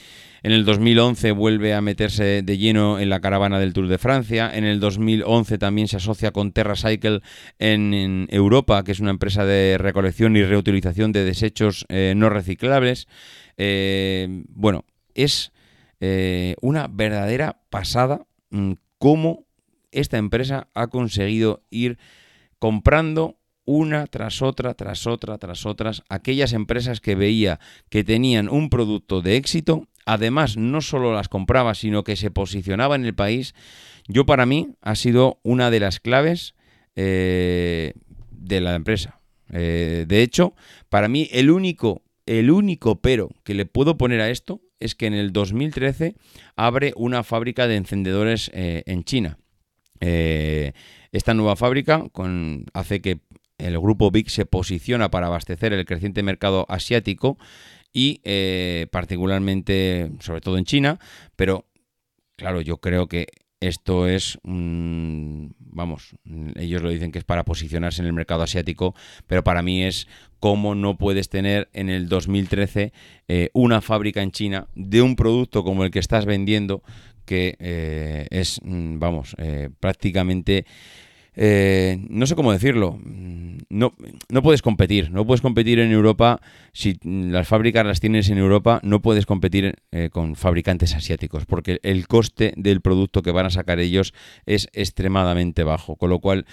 En 0.42 0.52
el 0.52 0.64
2011 0.64 1.32
vuelve 1.32 1.74
a 1.74 1.80
meterse 1.80 2.42
de 2.42 2.58
lleno 2.58 2.98
en 2.98 3.08
la 3.08 3.20
caravana 3.20 3.61
del 3.61 3.72
Tour 3.72 3.87
de 3.87 3.98
Francia. 3.98 4.50
En 4.52 4.64
el 4.64 4.80
2011 4.80 5.58
también 5.58 5.87
se 5.87 5.98
asocia 5.98 6.32
con 6.32 6.52
TerraCycle 6.52 7.20
en, 7.58 7.94
en 7.94 8.26
Europa, 8.30 8.82
que 8.82 8.92
es 8.92 9.00
una 9.00 9.11
empresa 9.11 9.44
de 9.44 9.78
recolección 9.78 10.37
y 10.37 10.42
reutilización 10.42 11.12
de 11.12 11.24
desechos 11.24 11.87
eh, 11.88 12.14
no 12.16 12.28
reciclables. 12.28 13.06
Eh, 13.56 14.44
bueno, 14.48 14.85
es 15.14 15.52
eh, 16.00 16.56
una 16.61 16.88
verdadera 16.88 17.62
pasada 17.70 18.26
mm, 18.50 18.72
cómo 18.98 19.46
esta 19.92 20.18
empresa 20.18 20.68
ha 20.74 20.88
conseguido 20.88 21.62
ir 21.70 21.98
comprando 22.58 23.38
una 23.64 24.07
tras 24.07 24.42
otra, 24.42 24.75
tras 24.75 25.07
otra, 25.07 25.38
tras 25.38 25.66
otras, 25.66 26.03
aquellas 26.09 26.53
empresas 26.53 27.01
que 27.01 27.14
veía 27.14 27.61
que 27.88 28.05
tenían 28.05 28.48
un 28.48 28.70
producto 28.70 29.22
de 29.22 29.37
éxito, 29.37 29.88
además 30.05 30.57
no 30.57 30.81
solo 30.81 31.14
las 31.14 31.29
compraba, 31.29 31.75
sino 31.75 32.05
que 32.05 32.16
se 32.16 32.31
posicionaba 32.31 32.96
en 32.96 33.05
el 33.05 33.14
país, 33.14 33.55
yo 34.09 34.27
para 34.27 34.46
mí 34.46 34.75
ha 34.81 34.94
sido 34.94 35.40
una 35.42 35.70
de 35.70 35.81
las 35.81 36.01
claves 36.01 36.55
eh, 36.96 37.94
de 38.31 38.61
la 38.61 38.75
empresa. 38.75 39.20
Eh, 39.51 40.07
de 40.09 40.22
hecho, 40.22 40.55
para 40.88 41.09
mí 41.09 41.29
el 41.33 41.51
único, 41.51 42.03
el 42.27 42.51
único 42.51 43.01
pero 43.01 43.31
que 43.44 43.55
le 43.55 43.66
puedo 43.66 43.96
poner 43.96 44.20
a 44.20 44.31
esto 44.31 44.61
es 44.81 44.94
que 44.94 45.07
en 45.07 45.14
el 45.14 45.33
2013 45.33 46.16
abre 46.57 46.92
una 46.96 47.22
fábrica 47.22 47.68
de 47.68 47.77
encendedores 47.77 48.51
eh, 48.53 48.83
en 48.87 49.05
China. 49.05 49.38
esta 50.01 51.35
nueva 51.35 51.55
fábrica 51.55 52.05
hace 52.72 53.01
que 53.01 53.20
el 53.62 53.79
grupo 53.79 54.11
BIC 54.11 54.29
se 54.29 54.46
posiciona 54.46 55.11
para 55.11 55.29
abastecer 55.29 55.72
el 55.72 55.85
creciente 55.85 56.22
mercado 56.22 56.66
asiático 56.68 57.38
y 57.92 58.20
eh, 58.25 58.87
particularmente, 58.90 60.11
sobre 60.20 60.40
todo 60.40 60.59
en 60.59 60.64
China, 60.64 60.98
pero 61.37 61.66
claro, 62.37 62.61
yo 62.61 62.79
creo 62.79 63.07
que 63.07 63.27
esto 63.61 64.09
es, 64.09 64.40
vamos, 64.42 66.16
ellos 66.57 66.83
lo 66.83 66.88
dicen 66.90 67.12
que 67.12 67.20
es 67.20 67.25
para 67.25 67.44
posicionarse 67.44 68.03
en 68.03 68.07
el 68.07 68.12
mercado 68.12 68.42
asiático, 68.42 68.96
pero 69.29 69.44
para 69.44 69.62
mí 69.62 69.85
es 69.85 70.09
cómo 70.40 70.75
no 70.75 70.98
puedes 70.98 71.29
tener 71.29 71.68
en 71.72 71.88
el 71.88 72.09
2013 72.09 72.92
eh, 73.29 73.51
una 73.53 73.81
fábrica 73.81 74.20
en 74.20 74.33
China 74.33 74.66
de 74.75 75.01
un 75.01 75.14
producto 75.14 75.62
como 75.62 75.85
el 75.85 75.92
que 75.92 76.01
estás 76.01 76.27
vendiendo, 76.27 76.83
que 77.25 77.55
eh, 77.61 78.27
es, 78.31 78.61
mm, 78.64 78.98
vamos, 78.98 79.37
prácticamente 79.79 80.66
eh, 81.35 81.99
no 82.11 82.27
sé 82.27 82.35
cómo 82.35 82.53
decirlo, 82.53 82.99
no, 83.71 83.95
no 84.29 84.42
puedes 84.42 84.61
competir, 84.61 85.11
no 85.11 85.27
puedes 85.27 85.40
competir 85.40 85.79
en 85.79 85.90
Europa, 85.90 86.40
si 86.73 86.99
las 87.03 87.49
fábricas 87.49 87.87
las 87.87 88.01
tienes 88.01 88.29
en 88.29 88.38
Europa, 88.38 88.81
no 88.83 89.01
puedes 89.01 89.25
competir 89.25 89.77
eh, 89.92 90.11
con 90.12 90.37
fabricantes 90.37 90.95
asiáticos, 90.95 91.47
porque 91.47 91.81
el 91.83 92.07
coste 92.07 92.53
del 92.57 92.83
producto 92.83 93.23
que 93.23 93.31
van 93.31 93.47
a 93.47 93.51
sacar 93.51 93.81
ellos 93.81 94.12
es 94.45 94.68
extremadamente 94.75 95.64
bajo, 95.64 95.97
con 95.97 96.11
lo 96.11 96.18
cual, 96.18 96.45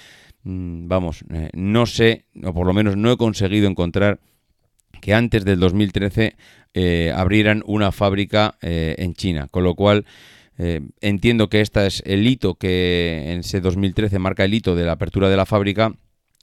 mm, 0.43 0.87
vamos, 0.87 1.25
eh, 1.29 1.49
no 1.53 1.85
sé, 1.85 2.25
o 2.41 2.53
por 2.53 2.65
lo 2.65 2.73
menos 2.73 2.95
no 2.95 3.11
he 3.11 3.17
conseguido 3.17 3.67
encontrar 3.67 4.19
que 5.01 5.13
antes 5.13 5.45
del 5.45 5.59
2013 5.59 6.35
abrieran 7.13 7.63
una 7.65 7.91
fábrica 7.91 8.55
en 8.61 9.13
China, 9.13 9.47
con 9.49 9.63
lo 9.63 9.75
cual... 9.75 10.05
Eh, 10.61 10.81
entiendo 10.99 11.49
que 11.49 11.61
este 11.61 11.87
es 11.87 12.03
el 12.05 12.27
hito 12.27 12.55
que 12.55 13.31
en 13.31 13.39
ese 13.39 13.61
2013 13.61 14.19
marca 14.19 14.43
el 14.43 14.53
hito 14.53 14.75
de 14.75 14.83
la 14.83 14.91
apertura 14.91 15.29
de 15.29 15.37
la 15.37 15.45
fábrica. 15.45 15.95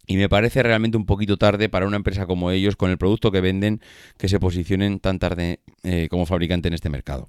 Y 0.07 0.16
me 0.16 0.29
parece 0.29 0.62
realmente 0.62 0.96
un 0.96 1.05
poquito 1.05 1.37
tarde 1.37 1.68
para 1.68 1.87
una 1.87 1.96
empresa 1.96 2.26
como 2.26 2.50
ellos, 2.50 2.76
con 2.76 2.90
el 2.90 2.96
producto 2.96 3.31
que 3.33 3.40
venden, 3.40 3.81
que 4.16 4.29
se 4.29 4.40
posicionen 4.40 5.00
tan 5.00 5.18
tarde 5.18 5.61
eh, 5.83 6.07
como 6.09 6.26
fabricante 6.26 6.68
en 6.68 6.74
este 6.74 6.88
mercado. 6.88 7.29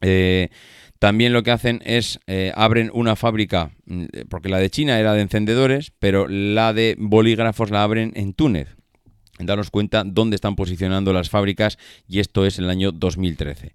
Eh, 0.00 0.48
también 0.98 1.32
lo 1.32 1.42
que 1.42 1.52
hacen 1.52 1.80
es 1.84 2.18
abren 2.54 2.90
una 2.92 3.16
fábrica, 3.16 3.70
mm, 3.86 4.04
porque 4.28 4.48
la 4.48 4.58
de 4.58 4.70
China 4.70 4.98
era 4.98 5.14
de 5.14 5.22
encendedores, 5.22 5.92
pero 5.98 6.26
la 6.28 6.74
de 6.74 6.96
bolígrafos 6.98 7.70
la 7.70 7.84
abren 7.84 8.12
en 8.16 8.34
Túnez. 8.34 8.76
Daros 9.38 9.70
cuenta 9.70 10.04
dónde 10.04 10.34
están 10.34 10.56
posicionando 10.56 11.12
las 11.12 11.30
fábricas 11.30 11.78
y 12.06 12.20
esto 12.20 12.44
es 12.44 12.58
el 12.58 12.68
año 12.68 12.92
2013. 12.92 13.72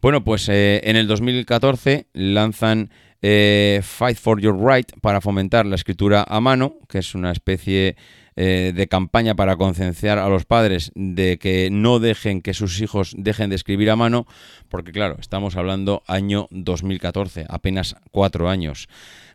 Bueno, 0.00 0.24
pues 0.24 0.48
eh, 0.48 0.80
en 0.84 0.96
el 0.96 1.06
2014 1.06 2.06
lanzan 2.12 2.90
eh, 3.22 3.80
Fight 3.82 4.18
for 4.18 4.40
Your 4.40 4.56
Right 4.58 4.92
para 5.00 5.20
fomentar 5.20 5.66
la 5.66 5.76
escritura 5.76 6.24
a 6.28 6.40
mano, 6.40 6.78
que 6.88 6.98
es 6.98 7.14
una 7.14 7.32
especie 7.32 7.96
eh, 8.38 8.74
de 8.76 8.86
campaña 8.86 9.34
para 9.34 9.56
concienciar 9.56 10.18
a 10.18 10.28
los 10.28 10.44
padres 10.44 10.92
de 10.94 11.38
que 11.38 11.70
no 11.72 12.00
dejen 12.00 12.42
que 12.42 12.52
sus 12.52 12.82
hijos 12.82 13.14
dejen 13.16 13.48
de 13.48 13.56
escribir 13.56 13.88
a 13.88 13.96
mano, 13.96 14.26
porque 14.68 14.92
claro, 14.92 15.16
estamos 15.18 15.56
hablando 15.56 16.02
año 16.06 16.46
2014, 16.50 17.46
apenas 17.48 17.96
cuatro 18.10 18.50
años. 18.50 18.88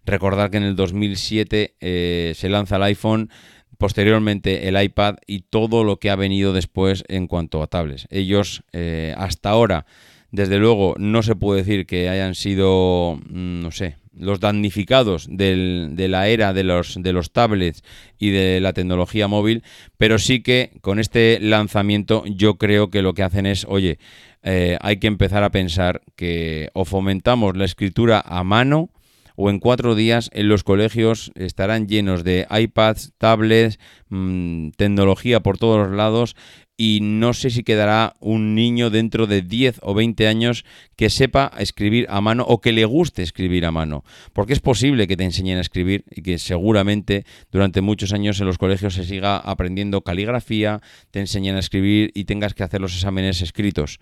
Recordar 0.05 0.51
que 0.51 0.57
en 0.57 0.63
el 0.63 0.75
2007 0.75 1.77
eh, 1.79 2.33
se 2.35 2.49
lanza 2.49 2.75
el 2.75 2.83
iPhone, 2.83 3.31
posteriormente 3.79 4.67
el 4.67 4.79
iPad 4.79 5.15
y 5.25 5.39
todo 5.49 5.83
lo 5.83 5.97
que 5.97 6.11
ha 6.11 6.15
venido 6.15 6.53
después 6.53 7.03
en 7.07 7.25
cuanto 7.25 7.63
a 7.63 7.67
tablets. 7.67 8.05
Ellos 8.11 8.61
eh, 8.71 9.15
hasta 9.17 9.49
ahora, 9.49 9.87
desde 10.31 10.57
luego, 10.59 10.95
no 10.97 11.23
se 11.23 11.35
puede 11.35 11.61
decir 11.61 11.85
que 11.85 12.09
hayan 12.09 12.35
sido, 12.35 13.19
mm, 13.29 13.61
no 13.61 13.71
sé, 13.71 13.97
los 14.17 14.39
damnificados 14.39 15.27
de 15.29 16.07
la 16.09 16.27
era 16.27 16.53
de 16.53 16.63
los, 16.63 17.01
de 17.01 17.13
los 17.13 17.31
tablets 17.31 17.83
y 18.17 18.29
de 18.29 18.59
la 18.59 18.73
tecnología 18.73 19.27
móvil, 19.27 19.63
pero 19.97 20.19
sí 20.19 20.41
que 20.41 20.71
con 20.81 20.99
este 20.99 21.39
lanzamiento 21.41 22.23
yo 22.25 22.55
creo 22.55 22.89
que 22.89 23.01
lo 23.01 23.13
que 23.13 23.23
hacen 23.23 23.45
es, 23.45 23.65
oye, 23.67 23.99
eh, 24.43 24.77
hay 24.81 24.97
que 24.97 25.07
empezar 25.07 25.43
a 25.43 25.51
pensar 25.51 26.01
que 26.15 26.69
o 26.73 26.85
fomentamos 26.85 27.55
la 27.55 27.65
escritura 27.65 28.23
a 28.25 28.43
mano, 28.43 28.89
o 29.35 29.49
en 29.49 29.59
cuatro 29.59 29.95
días 29.95 30.29
en 30.33 30.47
los 30.47 30.63
colegios 30.63 31.31
estarán 31.35 31.87
llenos 31.87 32.23
de 32.23 32.47
iPads, 32.49 33.13
tablets, 33.17 33.79
mm, 34.09 34.69
tecnología 34.71 35.41
por 35.41 35.57
todos 35.57 35.87
los 35.87 35.95
lados 35.95 36.35
y 36.83 36.97
no 36.99 37.33
sé 37.33 37.51
si 37.51 37.63
quedará 37.63 38.15
un 38.19 38.55
niño 38.55 38.89
dentro 38.89 39.27
de 39.27 39.43
10 39.43 39.81
o 39.83 39.93
20 39.93 40.27
años 40.27 40.65
que 40.95 41.11
sepa 41.11 41.51
escribir 41.59 42.07
a 42.09 42.21
mano 42.21 42.43
o 42.47 42.59
que 42.59 42.71
le 42.71 42.85
guste 42.85 43.21
escribir 43.21 43.67
a 43.67 43.71
mano. 43.71 44.03
Porque 44.33 44.53
es 44.53 44.61
posible 44.61 45.05
que 45.05 45.15
te 45.15 45.23
enseñen 45.23 45.59
a 45.59 45.61
escribir 45.61 46.05
y 46.09 46.23
que 46.23 46.39
seguramente 46.39 47.23
durante 47.51 47.81
muchos 47.81 48.13
años 48.13 48.39
en 48.39 48.47
los 48.47 48.57
colegios 48.57 48.95
se 48.95 49.05
siga 49.05 49.37
aprendiendo 49.37 50.01
caligrafía, 50.01 50.81
te 51.11 51.19
enseñen 51.19 51.55
a 51.55 51.59
escribir 51.59 52.09
y 52.15 52.23
tengas 52.23 52.55
que 52.55 52.63
hacer 52.63 52.81
los 52.81 52.95
exámenes 52.95 53.43
escritos. 53.43 53.99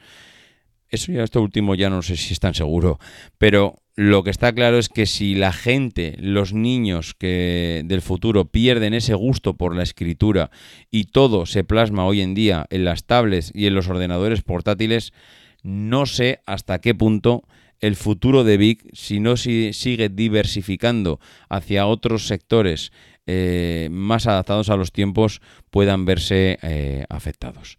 Eso 0.87 1.11
ya, 1.11 1.23
esto 1.23 1.41
último 1.41 1.75
ya 1.75 1.89
no 1.89 2.01
sé 2.01 2.15
si 2.15 2.31
es 2.31 2.39
tan 2.39 2.53
seguro, 2.53 2.97
pero 3.37 3.75
lo 4.01 4.23
que 4.23 4.29
está 4.29 4.53
claro 4.53 4.77
es 4.77 4.87
que 4.87 5.05
si 5.05 5.35
la 5.35 5.51
gente, 5.51 6.15
los 6.19 6.53
niños 6.53 7.13
que 7.15 7.81
del 7.83 8.01
futuro 8.01 8.45
pierden 8.45 8.93
ese 8.93 9.13
gusto 9.13 9.57
por 9.57 9.75
la 9.75 9.83
escritura 9.83 10.51
y 10.89 11.07
todo 11.11 11.45
se 11.45 11.65
plasma 11.65 12.05
hoy 12.05 12.21
en 12.21 12.33
día 12.33 12.65
en 12.69 12.85
las 12.85 13.03
tablets 13.03 13.51
y 13.53 13.67
en 13.67 13.75
los 13.75 13.89
ordenadores 13.89 14.41
portátiles, 14.41 15.11
no 15.63 16.05
sé 16.05 16.39
hasta 16.45 16.79
qué 16.79 16.95
punto 16.95 17.43
el 17.81 17.97
futuro 17.97 18.45
de 18.45 18.55
Vic, 18.55 18.89
si 18.93 19.19
no 19.19 19.35
si 19.35 19.73
sigue 19.73 20.07
diversificando 20.07 21.19
hacia 21.49 21.85
otros 21.85 22.25
sectores 22.25 22.93
eh, 23.27 23.89
más 23.91 24.27
adaptados 24.27 24.69
a 24.69 24.77
los 24.77 24.93
tiempos, 24.93 25.41
puedan 25.71 26.05
verse 26.05 26.57
eh, 26.61 27.03
afectados. 27.09 27.77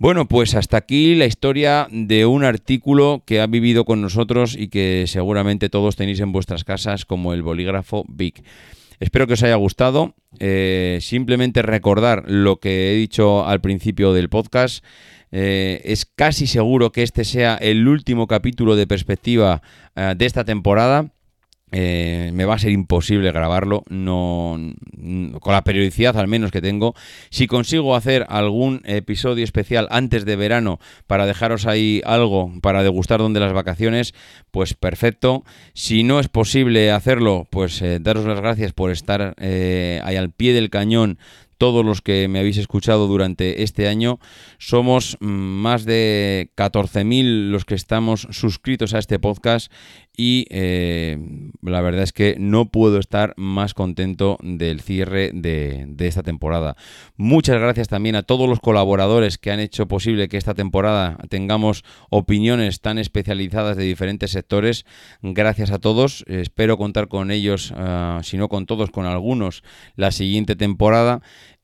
Bueno, 0.00 0.26
pues 0.26 0.54
hasta 0.54 0.78
aquí 0.78 1.14
la 1.14 1.26
historia 1.26 1.86
de 1.90 2.24
un 2.24 2.42
artículo 2.42 3.22
que 3.26 3.42
ha 3.42 3.46
vivido 3.46 3.84
con 3.84 4.00
nosotros 4.00 4.56
y 4.58 4.68
que 4.68 5.04
seguramente 5.06 5.68
todos 5.68 5.94
tenéis 5.94 6.20
en 6.20 6.32
vuestras 6.32 6.64
casas 6.64 7.04
como 7.04 7.34
el 7.34 7.42
bolígrafo 7.42 8.06
Big. 8.08 8.42
Espero 8.98 9.26
que 9.26 9.34
os 9.34 9.42
haya 9.42 9.56
gustado. 9.56 10.14
Eh, 10.38 11.00
simplemente 11.02 11.60
recordar 11.60 12.24
lo 12.26 12.60
que 12.60 12.90
he 12.90 12.94
dicho 12.94 13.46
al 13.46 13.60
principio 13.60 14.14
del 14.14 14.30
podcast. 14.30 14.82
Eh, 15.32 15.82
es 15.84 16.06
casi 16.06 16.46
seguro 16.46 16.92
que 16.92 17.02
este 17.02 17.26
sea 17.26 17.56
el 17.56 17.86
último 17.86 18.26
capítulo 18.26 18.76
de 18.76 18.86
perspectiva 18.86 19.60
eh, 19.96 20.14
de 20.16 20.24
esta 20.24 20.44
temporada. 20.44 21.12
Eh, 21.72 22.30
me 22.34 22.44
va 22.44 22.54
a 22.54 22.58
ser 22.58 22.72
imposible 22.72 23.30
grabarlo, 23.30 23.84
no, 23.88 24.58
con 25.40 25.52
la 25.52 25.62
periodicidad 25.62 26.16
al 26.18 26.28
menos 26.28 26.50
que 26.50 26.60
tengo. 26.60 26.94
Si 27.30 27.46
consigo 27.46 27.94
hacer 27.94 28.26
algún 28.28 28.82
episodio 28.84 29.44
especial 29.44 29.86
antes 29.90 30.24
de 30.24 30.36
verano 30.36 30.80
para 31.06 31.26
dejaros 31.26 31.66
ahí 31.66 32.02
algo 32.04 32.52
para 32.60 32.82
degustar 32.82 33.20
donde 33.20 33.40
las 33.40 33.52
vacaciones, 33.52 34.14
pues 34.50 34.74
perfecto. 34.74 35.44
Si 35.72 36.02
no 36.02 36.18
es 36.18 36.28
posible 36.28 36.90
hacerlo, 36.90 37.46
pues 37.50 37.80
eh, 37.82 37.98
daros 38.00 38.24
las 38.24 38.40
gracias 38.40 38.72
por 38.72 38.90
estar 38.90 39.34
eh, 39.38 40.00
ahí 40.04 40.16
al 40.16 40.30
pie 40.30 40.52
del 40.52 40.70
cañón 40.70 41.18
todos 41.60 41.84
los 41.84 42.00
que 42.00 42.26
me 42.26 42.38
habéis 42.38 42.56
escuchado 42.56 43.06
durante 43.06 43.62
este 43.62 43.86
año. 43.86 44.18
Somos 44.56 45.18
mm, 45.20 45.26
más 45.26 45.84
de 45.84 46.52
14.000 46.56 47.50
los 47.50 47.66
que 47.66 47.74
estamos 47.74 48.26
suscritos 48.30 48.94
a 48.94 48.98
este 48.98 49.18
podcast 49.18 49.70
y 50.16 50.46
eh, 50.50 51.18
la 51.62 51.80
verdad 51.80 52.02
es 52.02 52.12
que 52.12 52.36
no 52.38 52.66
puedo 52.66 52.98
estar 52.98 53.32
más 53.36 53.74
contento 53.74 54.36
del 54.42 54.80
cierre 54.80 55.30
de, 55.32 55.94
esta 55.98 56.22
temporada. 56.22 56.76
Muchas 57.16 57.60
gracias 57.60 57.88
también 57.88 58.16
a 58.16 58.22
todos 58.22 58.48
los 58.48 58.60
colaboradores 58.60 59.38
que 59.38 59.50
han 59.50 59.60
hecho 59.60 59.88
posible 59.88 60.28
que 60.28 60.36
esta 60.36 60.54
temporada 60.54 61.18
tengamos 61.28 61.84
opiniones 62.10 62.80
tan 62.80 62.98
especializadas 62.98 63.76
de 63.76 63.84
diferentes 63.84 64.30
sectores. 64.30 64.84
Gracias 65.22 65.70
a 65.70 65.78
todos. 65.78 66.24
Espero 66.26 66.76
contar 66.76 67.08
con 67.08 67.30
ellos, 67.30 67.72
ah, 67.76 68.20
si 68.22 68.36
no 68.36 68.48
con 68.48 68.66
todos, 68.66 68.90
con 68.90 69.06
algunos, 69.06 69.62
la 69.96 70.10
siguiente 70.10 70.56
temporada. 70.56 71.22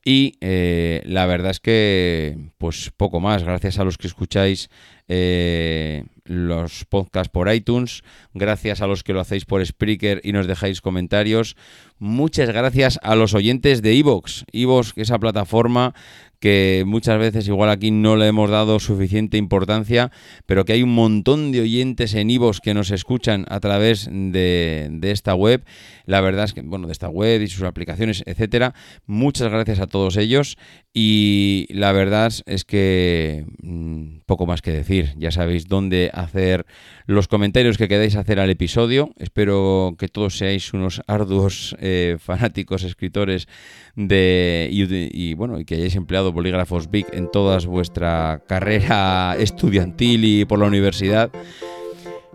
Y 0.09 0.35
eh, 0.41 1.03
la 1.05 1.27
verdad 1.27 1.51
es 1.51 1.59
que, 1.59 2.39
pues 2.59 2.93
poco 2.97 3.19
más, 3.19 3.43
gracias 3.43 3.81
a 3.81 3.85
los 3.85 3.99
que 3.99 4.07
escucháis 4.07 4.71
eh, 5.09 6.05
los 6.25 6.85
podcasts 6.85 7.29
por 7.29 7.53
iTunes, 7.53 8.05
gracias 8.33 8.81
a 8.81 8.87
los 8.87 9.03
que 9.03 9.13
lo 9.13 9.19
hacéis 9.19 9.45
por 9.47 9.67
Spreaker 9.67 10.21
y 10.23 10.31
nos 10.31 10.47
dejáis 10.47 10.81
comentarios. 10.81 11.57
Muchas 11.99 12.51
gracias 12.51 13.01
a 13.03 13.17
los 13.17 13.35
oyentes 13.35 13.83
de 13.83 13.99
Evox, 13.99 14.45
Evox, 14.53 14.93
esa 14.95 15.19
plataforma 15.19 15.93
que 16.41 16.85
muchas 16.87 17.19
veces 17.19 17.49
igual 17.49 17.71
aquí 17.71 17.91
no 17.91 18.17
le 18.17 18.27
hemos 18.27 18.51
dado 18.51 18.79
suficiente 18.79 19.37
importancia, 19.37 20.11
pero 20.47 20.65
que 20.65 20.75
hay 20.75 20.83
un 20.83 20.95
montón 20.95 21.53
de 21.53 21.61
oyentes 21.61 22.15
en 22.15 22.31
Ivos 22.31 22.61
que 22.61 22.75
nos 22.75 22.91
escuchan 22.91 23.47
a 23.49 23.61
través 23.61 24.09
de, 24.11 24.99
esta 25.03 25.35
web. 25.35 25.65
La 26.05 26.21
verdad 26.21 26.45
es 26.45 26.53
que, 26.53 26.63
bueno, 26.63 26.87
de 26.87 26.93
esta 26.93 27.09
web 27.09 27.43
y 27.43 27.49
sus 27.49 27.63
aplicaciones, 27.63 28.23
etcétera. 28.27 28.75
Muchas 29.07 29.51
gracias 29.51 29.81
a 29.81 29.87
todos 29.87 30.17
ellos 30.17 30.57
y 30.93 31.67
la 31.71 31.93
verdad 31.93 32.33
es 32.47 32.65
que 32.65 33.45
mm, 33.63 34.19
poco 34.27 34.47
más 34.47 34.63
que 34.63 34.73
decir. 34.73 35.15
Ya 35.17 35.31
sabéis 35.31 35.69
dónde 35.69 36.11
hacer 36.13 36.67
los 37.07 37.29
comentarios 37.29 37.79
que 37.79 37.89
queráis 37.89 38.17
hacer 38.17 38.41
al 38.41 38.51
episodio. 38.51 39.13
Espero 39.17 39.95
que 39.99 40.09
todos 40.09 40.37
seáis 40.37 40.75
unos 40.75 41.01
arduos 41.07 41.75
eh, 41.81 42.19
fanáticos 42.19 42.83
escritores 42.83 43.49
de 43.95 44.69
y, 44.71 45.33
bueno 45.35 45.61
y 45.61 45.65
que 45.65 45.77
hayáis 45.77 45.95
empleado 45.97 46.33
bolígrafos 46.33 46.91
Big 46.91 47.07
en 47.13 47.31
toda 47.31 47.59
vuestra 47.67 48.43
carrera 48.47 49.37
estudiantil 49.39 50.25
y 50.25 50.45
por 50.45 50.59
la 50.59 50.67
universidad. 50.67 51.31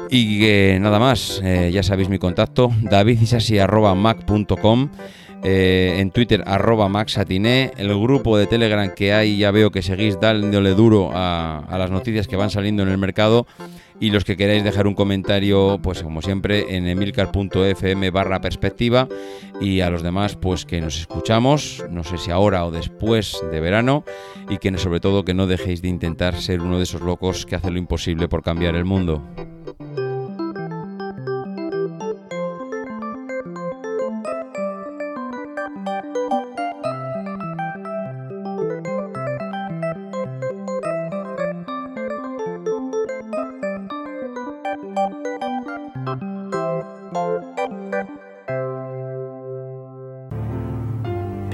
Y 0.09 0.39
que 0.39 0.79
nada 0.81 0.97
más, 0.99 1.39
eh, 1.43 1.69
ya 1.71 1.83
sabéis 1.83 2.09
mi 2.09 2.17
contacto, 2.17 2.71
davidisasi.mac.com, 2.81 4.89
eh, 5.43 5.95
en 5.97 6.11
Twitter 6.11 6.43
arroba 6.45 6.87
maxatiné, 6.87 7.71
el 7.77 7.89
grupo 7.99 8.37
de 8.37 8.45
Telegram 8.45 8.93
que 8.93 9.13
hay, 9.13 9.37
ya 9.37 9.49
veo 9.51 9.71
que 9.71 9.81
seguís 9.81 10.19
dándole 10.19 10.75
duro 10.75 11.09
a, 11.13 11.65
las 11.79 11.89
noticias 11.89 12.27
que 12.27 12.35
van 12.35 12.51
saliendo 12.51 12.83
en 12.83 12.89
el 12.89 12.99
mercado 12.99 13.47
y 13.99 14.11
los 14.11 14.23
que 14.23 14.37
queráis 14.37 14.63
dejar 14.63 14.87
un 14.87 14.93
comentario, 14.93 15.79
pues 15.81 16.03
como 16.03 16.21
siempre, 16.21 16.75
en 16.75 16.87
emilcar.fm 16.87 18.09
barra 18.09 18.41
perspectiva. 18.41 19.07
Y 19.59 19.81
a 19.81 19.91
los 19.91 20.01
demás, 20.01 20.35
pues 20.35 20.65
que 20.65 20.81
nos 20.81 20.99
escuchamos, 20.99 21.83
no 21.91 22.03
sé 22.03 22.17
si 22.17 22.31
ahora 22.31 22.65
o 22.65 22.71
después 22.71 23.39
de 23.51 23.59
verano, 23.59 24.03
y 24.49 24.57
que 24.57 24.75
sobre 24.79 24.99
todo 24.99 25.23
que 25.23 25.35
no 25.35 25.45
dejéis 25.45 25.83
de 25.83 25.89
intentar 25.89 26.35
ser 26.41 26.61
uno 26.61 26.77
de 26.77 26.83
esos 26.83 27.01
locos 27.01 27.45
que 27.45 27.55
hace 27.55 27.69
lo 27.69 27.77
imposible 27.77 28.27
por 28.27 28.41
cambiar 28.41 28.75
el 28.75 28.85
mundo. 28.85 29.23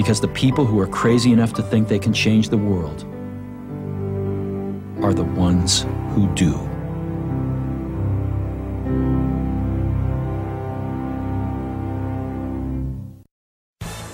Because 0.08 0.22
the 0.22 0.28
people 0.30 0.66
who 0.66 0.80
are 0.80 0.88
crazy 0.88 1.34
enough 1.34 1.52
to 1.52 1.62
think 1.62 1.90
they 1.90 2.00
can 2.00 2.14
change 2.14 2.48
the 2.48 2.58
world 2.58 3.04
are 5.04 5.14
the 5.14 5.26
ones 5.36 5.82
who 6.12 6.34
do. 6.34 6.54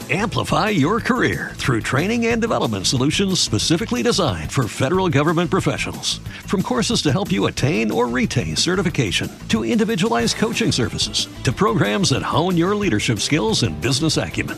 Amplify 0.09 0.69
your 0.69 0.99
career 0.99 1.51
through 1.55 1.81
training 1.81 2.25
and 2.25 2.41
development 2.41 2.87
solutions 2.87 3.39
specifically 3.39 4.01
designed 4.01 4.51
for 4.51 4.67
federal 4.67 5.09
government 5.09 5.51
professionals. 5.51 6.17
From 6.47 6.63
courses 6.63 7.03
to 7.03 7.11
help 7.11 7.31
you 7.31 7.45
attain 7.45 7.91
or 7.91 8.07
retain 8.07 8.55
certification, 8.55 9.29
to 9.49 9.63
individualized 9.63 10.37
coaching 10.37 10.71
services, 10.71 11.27
to 11.43 11.51
programs 11.51 12.09
that 12.09 12.23
hone 12.23 12.57
your 12.57 12.75
leadership 12.75 13.19
skills 13.19 13.61
and 13.61 13.79
business 13.79 14.17
acumen, 14.17 14.57